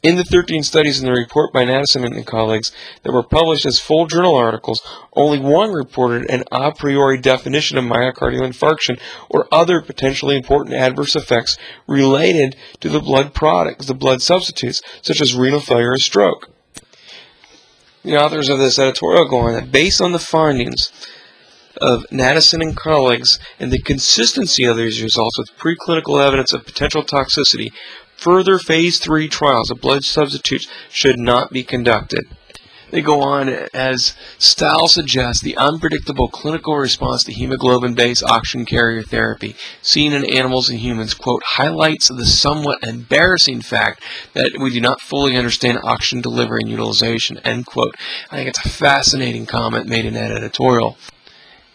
In 0.02 0.16
the 0.16 0.24
13 0.24 0.64
studies 0.64 1.00
in 1.00 1.06
the 1.06 1.12
report 1.12 1.52
by 1.52 1.64
Natanson 1.64 2.04
and 2.04 2.26
colleagues 2.26 2.72
that 3.02 3.12
were 3.12 3.22
published 3.22 3.64
as 3.64 3.78
full 3.78 4.06
journal 4.06 4.34
articles, 4.34 4.82
only 5.12 5.38
one 5.38 5.70
reported 5.70 6.28
an 6.28 6.42
a 6.50 6.72
priori 6.72 7.18
definition 7.18 7.78
of 7.78 7.84
myocardial 7.84 8.42
infarction 8.42 9.00
or 9.30 9.46
other 9.52 9.80
potentially 9.80 10.36
important 10.36 10.74
adverse 10.74 11.14
effects 11.14 11.56
related 11.86 12.56
to 12.80 12.88
the 12.88 13.00
blood 13.00 13.34
products, 13.34 13.86
the 13.86 13.94
blood 13.94 14.20
substitutes, 14.20 14.82
such 15.02 15.20
as 15.20 15.36
renal 15.36 15.60
failure 15.60 15.92
or 15.92 15.98
stroke. 15.98 16.50
The 18.02 18.16
authors 18.16 18.48
of 18.48 18.58
this 18.58 18.80
editorial 18.80 19.28
go 19.28 19.38
on 19.38 19.54
that 19.54 19.70
based 19.70 20.00
on 20.00 20.10
the 20.10 20.18
findings 20.18 20.90
of 21.80 22.04
Natanson 22.10 22.60
and 22.60 22.76
colleagues 22.76 23.38
and 23.58 23.72
the 23.72 23.80
consistency 23.80 24.64
of 24.64 24.76
these 24.76 25.02
results 25.02 25.38
with 25.38 25.56
preclinical 25.56 26.24
evidence 26.24 26.52
of 26.52 26.66
potential 26.66 27.02
toxicity, 27.02 27.72
Further 28.22 28.56
phase 28.60 29.00
3 29.00 29.26
trials 29.26 29.68
of 29.68 29.80
blood 29.80 30.04
substitutes 30.04 30.68
should 30.88 31.18
not 31.18 31.50
be 31.50 31.64
conducted. 31.64 32.28
They 32.92 33.02
go 33.02 33.20
on, 33.20 33.48
as 33.74 34.14
Stahl 34.38 34.86
suggests, 34.86 35.42
the 35.42 35.56
unpredictable 35.56 36.28
clinical 36.28 36.76
response 36.76 37.24
to 37.24 37.32
hemoglobin-based 37.32 38.22
oxygen 38.22 38.64
carrier 38.64 39.02
therapy 39.02 39.56
seen 39.80 40.12
in 40.12 40.24
animals 40.24 40.68
and 40.68 40.78
humans, 40.78 41.14
quote, 41.14 41.42
highlights 41.42 42.06
the 42.06 42.24
somewhat 42.24 42.84
embarrassing 42.84 43.60
fact 43.60 44.00
that 44.34 44.52
we 44.60 44.70
do 44.70 44.80
not 44.80 45.00
fully 45.00 45.36
understand 45.36 45.80
oxygen 45.82 46.20
delivery 46.20 46.60
and 46.60 46.70
utilization, 46.70 47.38
end 47.38 47.66
quote. 47.66 47.96
I 48.30 48.36
think 48.36 48.50
it's 48.50 48.64
a 48.64 48.68
fascinating 48.68 49.46
comment 49.46 49.88
made 49.88 50.04
in 50.04 50.14
that 50.14 50.30
editorial. 50.30 50.96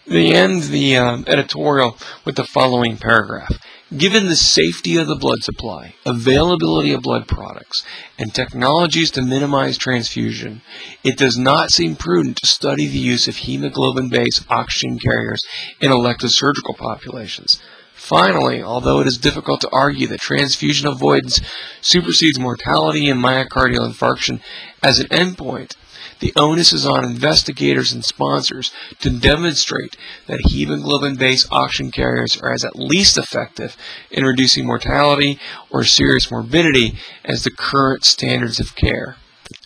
They 0.08 0.32
end 0.32 0.64
the 0.64 0.96
um, 0.96 1.24
editorial 1.26 1.98
with 2.24 2.36
the 2.36 2.44
following 2.44 2.96
paragraph. 2.96 3.52
Given 3.94 4.26
the 4.26 4.36
safety 4.36 4.96
of 4.96 5.06
the 5.06 5.16
blood 5.16 5.42
supply, 5.42 5.94
availability 6.06 6.92
of 6.92 7.02
blood 7.02 7.28
products, 7.28 7.84
and 8.18 8.32
technologies 8.32 9.10
to 9.12 9.22
minimize 9.22 9.76
transfusion, 9.76 10.62
it 11.04 11.18
does 11.18 11.36
not 11.36 11.70
seem 11.70 11.94
prudent 11.94 12.38
to 12.38 12.46
study 12.46 12.86
the 12.86 12.98
use 12.98 13.28
of 13.28 13.36
hemoglobin-based 13.36 14.46
oxygen 14.50 14.98
carriers 14.98 15.44
in 15.78 15.92
elective 15.92 16.30
surgical 16.30 16.74
populations. 16.74 17.60
Finally, 17.94 18.62
although 18.62 19.00
it 19.00 19.06
is 19.06 19.18
difficult 19.18 19.60
to 19.60 19.70
argue 19.70 20.06
that 20.06 20.20
transfusion 20.20 20.86
avoidance 20.86 21.40
supersedes 21.82 22.38
mortality 22.38 23.10
and 23.10 23.22
myocardial 23.22 23.86
infarction 23.86 24.40
as 24.82 25.00
an 25.00 25.08
endpoint, 25.08 25.76
the 26.20 26.32
onus 26.36 26.72
is 26.72 26.86
on 26.86 27.04
investigators 27.04 27.92
and 27.92 28.04
sponsors 28.04 28.72
to 29.00 29.10
demonstrate 29.10 29.96
that 30.26 30.40
hemoglobin-based 30.46 31.48
oxygen 31.50 31.90
carriers 31.90 32.40
are 32.40 32.52
as 32.52 32.64
at 32.64 32.76
least 32.76 33.16
effective 33.16 33.76
in 34.10 34.24
reducing 34.24 34.66
mortality 34.66 35.38
or 35.70 35.84
serious 35.84 36.30
morbidity 36.30 36.96
as 37.24 37.44
the 37.44 37.50
current 37.50 38.04
standards 38.04 38.58
of 38.58 38.74
care. 38.74 39.16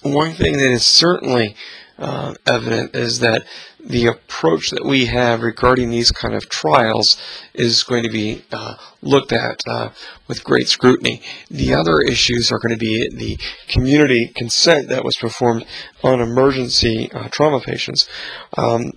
One 0.02 0.32
thing 0.32 0.54
that 0.54 0.70
is 0.70 0.86
certainly 0.86 1.56
uh, 1.98 2.34
evident 2.46 2.94
is 2.94 3.20
that 3.20 3.44
the 3.84 4.06
approach 4.06 4.70
that 4.70 4.84
we 4.84 5.06
have 5.06 5.42
regarding 5.42 5.90
these 5.90 6.12
kind 6.12 6.34
of 6.34 6.48
trials 6.48 7.20
is 7.52 7.82
going 7.82 8.04
to 8.04 8.10
be 8.10 8.44
uh, 8.52 8.76
looked 9.02 9.32
at 9.32 9.60
uh, 9.66 9.90
with 10.28 10.44
great 10.44 10.68
scrutiny. 10.68 11.20
The 11.50 11.74
other 11.74 12.00
issues 12.00 12.52
are 12.52 12.58
going 12.58 12.72
to 12.72 12.78
be 12.78 13.08
the 13.08 13.38
community 13.68 14.32
consent 14.34 14.88
that 14.88 15.04
was 15.04 15.16
performed 15.16 15.64
on 16.02 16.20
emergency 16.20 17.10
uh, 17.12 17.28
trauma 17.28 17.60
patients. 17.60 18.08
Um, 18.56 18.92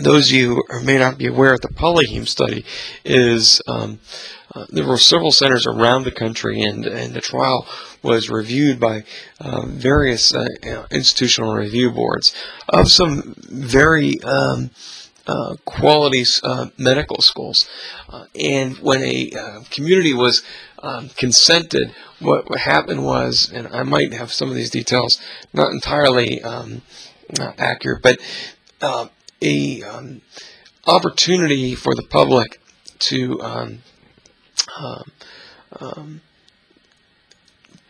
those 0.00 0.28
of 0.30 0.36
you 0.36 0.62
who 0.68 0.82
may 0.84 0.98
not 0.98 1.18
be 1.18 1.26
aware 1.26 1.56
the 1.58 1.68
Polyheme 1.68 2.26
study 2.26 2.64
is 3.04 3.60
um, 3.66 3.98
uh, 4.54 4.66
there 4.70 4.86
were 4.86 4.98
several 4.98 5.32
centers 5.32 5.66
around 5.66 6.04
the 6.04 6.10
country, 6.10 6.60
and, 6.62 6.86
and 6.86 7.14
the 7.14 7.20
trial 7.20 7.66
was 8.02 8.30
reviewed 8.30 8.80
by 8.80 9.04
uh, 9.40 9.66
various 9.66 10.34
uh, 10.34 10.46
institutional 10.90 11.54
review 11.54 11.90
boards 11.90 12.34
of 12.68 12.88
some 12.88 13.34
very 13.36 14.22
um, 14.22 14.70
uh, 15.26 15.56
quality 15.66 16.24
uh, 16.42 16.68
medical 16.78 17.20
schools. 17.20 17.68
Uh, 18.08 18.24
and 18.40 18.78
when 18.78 19.02
a 19.02 19.30
community 19.70 20.14
was 20.14 20.42
um, 20.78 21.10
consented, 21.10 21.94
what, 22.18 22.48
what, 22.48 22.60
happened 22.60 23.04
was, 23.04 23.50
and 23.52 23.68
I 23.68 23.82
might 23.82 24.14
have 24.14 24.32
some 24.32 24.48
of 24.48 24.54
these 24.54 24.70
details 24.70 25.20
not 25.52 25.70
entirely 25.70 26.42
um, 26.42 26.80
not 27.38 27.60
accurate, 27.60 28.02
but 28.02 28.18
a 29.42 29.82
um, 29.82 30.22
opportunity 30.86 31.74
for 31.74 31.94
the 31.94 32.02
public 32.02 32.58
to 33.00 33.38
um, 34.78 35.12
um, 35.80 36.20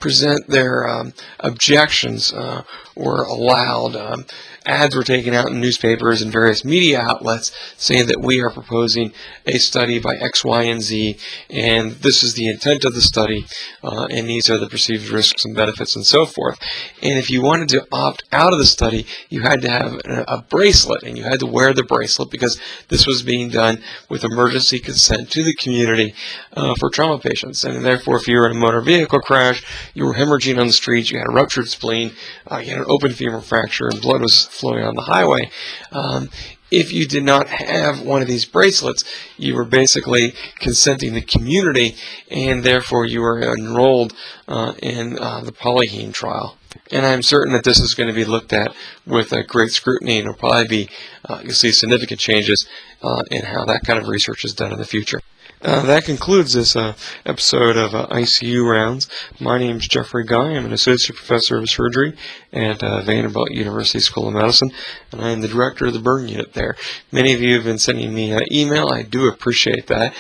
present 0.01 0.47
their 0.49 0.89
um, 0.89 1.13
objections 1.41 2.33
uh, 2.33 2.63
were 2.95 3.25
allowed. 3.25 3.97
Um, 3.97 4.27
ads 4.67 4.95
were 4.95 5.05
taken 5.05 5.33
out 5.33 5.49
in 5.49 5.61
newspapers 5.61 6.21
and 6.21 6.31
various 6.31 6.65
media 6.65 7.01
outlets 7.01 7.51
saying 7.77 8.07
that 8.07 8.21
we 8.21 8.41
are 8.41 8.51
proposing 8.51 9.13
a 9.47 9.59
study 9.59 9.99
by 9.99 10.15
X, 10.17 10.45
Y, 10.45 10.63
and 10.65 10.83
Z, 10.83 11.17
and 11.49 11.93
this 11.93 12.23
is 12.23 12.35
the 12.35 12.49
intent 12.49 12.85
of 12.85 12.95
the 12.95 13.01
study, 13.01 13.47
uh, 13.83 14.07
and 14.11 14.29
these 14.29 14.51
are 14.51 14.59
the 14.59 14.69
perceived 14.69 15.09
risks 15.09 15.45
and 15.45 15.57
benefits 15.57 15.97
and 15.97 16.05
so 16.05 16.27
forth. 16.27 16.59
And 17.03 17.19
if 17.19 17.31
you 17.31 17.41
wanted 17.43 17.69
to 17.71 17.87
opt 17.93 18.25
out 18.33 18.53
of 18.53 18.59
the 18.59 18.67
study, 18.67 19.07
you 19.29 19.43
had 19.43 19.63
to 19.63 19.71
have 19.71 20.01
a, 20.05 20.45
bracelet, 20.49 21.03
and 21.03 21.19
you 21.19 21.25
had 21.25 21.41
to 21.41 21.47
wear 21.47 21.75
the 21.75 21.83
bracelet 21.83 22.31
because 22.31 22.61
this 22.89 23.07
was 23.07 23.23
being 23.23 23.51
done 23.51 23.83
with 24.09 24.25
emergency 24.25 24.79
consent 24.79 25.31
to 25.31 25.43
the 25.43 25.55
community 25.55 26.15
uh, 26.55 26.75
for 26.79 26.89
trauma 26.91 27.19
patients. 27.19 27.65
And 27.65 27.85
therefore, 27.85 28.17
if 28.17 28.27
you 28.27 28.39
were 28.39 28.47
in 28.47 28.57
a 28.57 28.59
motor 28.59 28.81
vehicle 28.81 29.21
crash, 29.21 29.63
you 29.99 30.05
were 30.05 30.15
hemorrhaging 30.15 30.61
on 30.61 30.69
the 30.69 30.73
streets, 30.73 31.11
you 31.11 31.19
had 31.19 31.27
a 31.29 31.33
ruptured 31.33 31.69
spleen, 31.69 32.13
uh, 32.51 32.59
you 32.59 32.71
had 32.71 32.79
an 32.79 32.85
open 32.87 33.13
femur 33.13 33.41
fracture, 33.41 33.89
and 33.89 34.01
blood 34.01 34.23
was 34.23 34.47
flowing 34.47 34.85
on 34.85 34.95
the 34.95 35.03
highway. 35.03 35.51
Um, 35.91 36.31
if 36.71 36.93
you 36.93 37.05
did 37.05 37.25
not 37.25 37.49
have 37.49 38.03
one 38.03 38.23
of 38.23 38.29
these 38.29 38.45
bracelets, 38.45 39.03
you 39.37 39.57
were 39.57 39.65
basically 39.65 40.35
consenting 40.61 41.15
the 41.15 41.21
community, 41.21 41.97
and 42.31 42.63
therefore 42.63 43.07
you 43.07 43.23
were 43.23 43.43
enrolled 43.43 44.13
uh, 44.47 44.75
in 44.81 45.19
uh, 45.19 45.41
the 45.41 45.53
Polyheme 45.53 46.13
trial. 46.13 46.57
And 46.93 47.05
I'm 47.05 47.23
certain 47.23 47.53
that 47.55 47.65
this 47.65 47.81
is 47.81 47.95
going 47.95 48.09
to 48.09 48.15
be 48.15 48.25
looked 48.25 48.53
at 48.53 48.73
with 49.05 49.33
uh, 49.33 49.43
great 49.43 49.73
scrutiny, 49.73 50.19
and 50.19 50.29
will 50.29 50.35
probably 50.35 50.69
be 50.69 50.89
uh, 51.29 51.41
you'll 51.43 51.55
see 51.55 51.73
significant 51.73 52.21
changes 52.21 52.69
uh, 53.03 53.25
in 53.33 53.47
how 53.47 53.65
that 53.65 53.83
kind 53.85 53.99
of 53.99 54.07
research 54.07 54.45
is 54.45 54.55
done 54.55 54.73
in 54.73 54.79
the 54.79 54.87
future. 54.87 55.21
Uh, 55.61 55.83
that 55.83 56.05
concludes 56.05 56.53
this 56.53 56.77
uh, 56.77 56.95
episode 57.27 57.77
of 57.77 57.93
uh, 57.93 58.07
ICU 58.13 58.65
Rounds. 58.71 59.09
My 59.41 59.59
name 59.59 59.79
is 59.79 59.89
Jeffrey 59.89 60.25
Guy. 60.25 60.51
I'm 60.51 60.65
an 60.65 60.73
associate 60.73 61.17
professor 61.17 61.57
of 61.57 61.69
surgery 61.69 62.17
at 62.53 62.81
uh, 62.81 63.03
Vanderbilt 63.03 63.51
University 63.51 63.99
School 63.99 64.29
of 64.29 64.35
Medicine, 64.35 64.71
and 65.11 65.21
I 65.21 65.31
am 65.31 65.41
the 65.41 65.49
director 65.49 65.87
of 65.87 65.95
the 65.95 65.99
burn 65.99 66.29
unit 66.29 66.53
there. 66.53 66.77
Many 67.11 67.33
of 67.33 67.41
you 67.41 67.57
have 67.57 67.65
been 67.65 67.79
sending 67.79 68.15
me 68.15 68.33
uh, 68.33 68.41
email. 68.53 68.89
I 68.89 69.03
do 69.03 69.27
appreciate 69.27 69.89
that, 69.89 70.15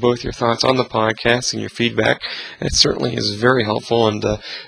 both 0.00 0.22
your 0.22 0.34
thoughts 0.34 0.64
on 0.64 0.76
the 0.76 0.84
podcast 0.84 1.54
and 1.54 1.62
your 1.62 1.70
feedback. 1.70 2.20
It 2.60 2.74
certainly 2.74 3.16
is 3.16 3.36
very 3.36 3.64
helpful, 3.64 4.06
and 4.06 4.22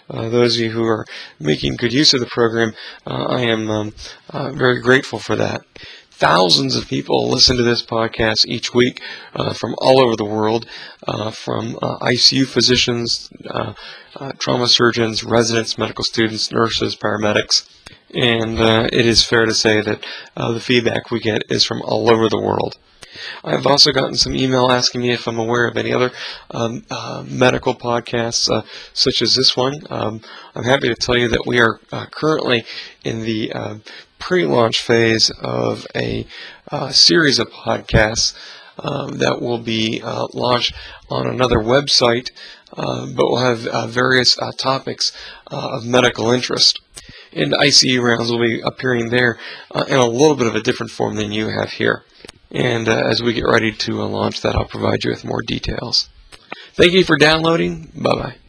those 0.09 0.57
of 0.57 0.62
you 0.62 0.70
who 0.70 0.85
are 0.85 1.05
making 1.38 1.76
good 1.76 1.92
use 1.92 2.14
of 2.14 2.20
the 2.20 2.26
program, 2.26 2.72
I 3.07 3.42
am 3.42 3.70
um, 3.70 3.92
very 4.33 4.81
grateful 4.81 5.18
for 5.18 5.37
that. 5.37 5.61
Thousands 6.18 6.76
of 6.76 6.88
people 6.88 7.29
listen 7.29 7.59
to 7.59 7.62
this 7.62 7.85
podcast 7.85 8.46
each 8.46 8.72
week 8.72 9.02
uh, 9.35 9.52
from 9.52 9.74
all 9.76 10.00
over 10.00 10.16
the 10.16 10.24
world, 10.24 10.64
uh, 11.07 11.31
from 11.31 11.79
uh, 11.83 11.98
ICU 11.98 12.46
physicians, 12.46 13.29
uh, 13.50 13.74
uh, 14.14 14.33
trauma 14.38 14.66
surgeons, 14.66 15.22
residents, 15.22 15.76
medical 15.76 16.05
students, 16.05 16.50
nurses, 16.50 16.96
paramedics. 16.96 17.68
And 18.14 18.59
it 18.94 19.05
is 19.05 19.26
fair 19.26 19.44
to 19.44 19.52
say 19.52 19.83
that 19.83 20.07
the 20.35 20.59
feedback 20.59 21.11
we 21.11 21.20
get 21.20 21.42
is 21.50 21.64
from 21.64 21.83
all 21.83 22.11
over 22.11 22.31
the 22.31 22.40
world. 22.40 22.79
I've 23.44 23.66
also 23.66 23.92
gotten 23.92 24.14
some 24.14 24.35
email 24.35 24.70
asking 24.70 25.02
me 25.02 25.12
if 25.12 25.26
I'm 25.26 25.38
aware 25.38 25.66
of 25.66 25.76
any 25.76 25.92
other 25.92 26.11
um, 26.50 26.85
uh, 26.90 27.24
medical 27.26 27.74
podcasts, 27.74 28.50
uh, 28.50 28.62
such 28.92 29.22
as 29.22 29.35
this 29.35 29.57
one. 29.57 29.83
Um, 29.90 30.20
I'm 30.55 30.64
happy 30.64 30.88
to 30.88 30.94
tell 30.94 31.16
you 31.16 31.29
that 31.29 31.46
we 31.46 31.61
are 31.61 31.81
uh, 31.92 32.07
currently 32.07 32.64
in 33.05 33.22
the 33.22 33.52
pre-launch 34.18 34.81
phase 34.81 35.31
of 35.40 35.87
a 35.94 36.26
uh, 36.70 36.90
series 36.90 37.38
of 37.38 37.50
podcasts 37.50 38.35
um, 38.79 39.18
that 39.18 39.40
will 39.40 39.59
be 39.59 40.02
uh, 40.02 40.26
launched 40.35 40.74
on 41.11 41.26
another 41.26 41.59
website, 41.59 42.31
but 42.74 43.16
will 43.16 43.38
have 43.38 43.90
various 43.90 44.37
topics 44.59 45.12
of 45.46 45.87
medical 45.87 46.31
interest 46.31 46.81
and 47.37 47.52
ICU 47.52 48.02
rounds 48.02 48.31
will 48.31 48.40
be 48.40 48.61
appearing 48.61 49.11
there 49.11 49.38
uh, 49.70 49.85
in 49.88 49.96
a 49.96 50.07
little 50.07 50.37
bit 50.37 50.46
of 50.46 50.55
a 50.55 50.62
different 50.62 50.90
form 50.90 51.16
than 51.16 51.33
you 51.33 51.48
have 51.48 51.70
here. 51.72 52.05
And 52.50 52.88
uh, 52.88 52.96
as 52.96 53.22
we 53.22 53.35
get 53.35 53.44
ready 53.44 53.72
to 53.72 54.02
uh, 54.02 54.07
launch 54.07 54.40
that, 54.40 54.57
I'll 54.57 54.64
provide 54.64 55.05
you 55.05 55.11
with 55.11 55.24
more 55.24 55.42
details. 55.42 56.09
Thank 56.72 56.92
you 56.92 57.05
for 57.05 57.16
downloading. 57.16 57.92
Bye 57.94 58.14
bye. 58.14 58.45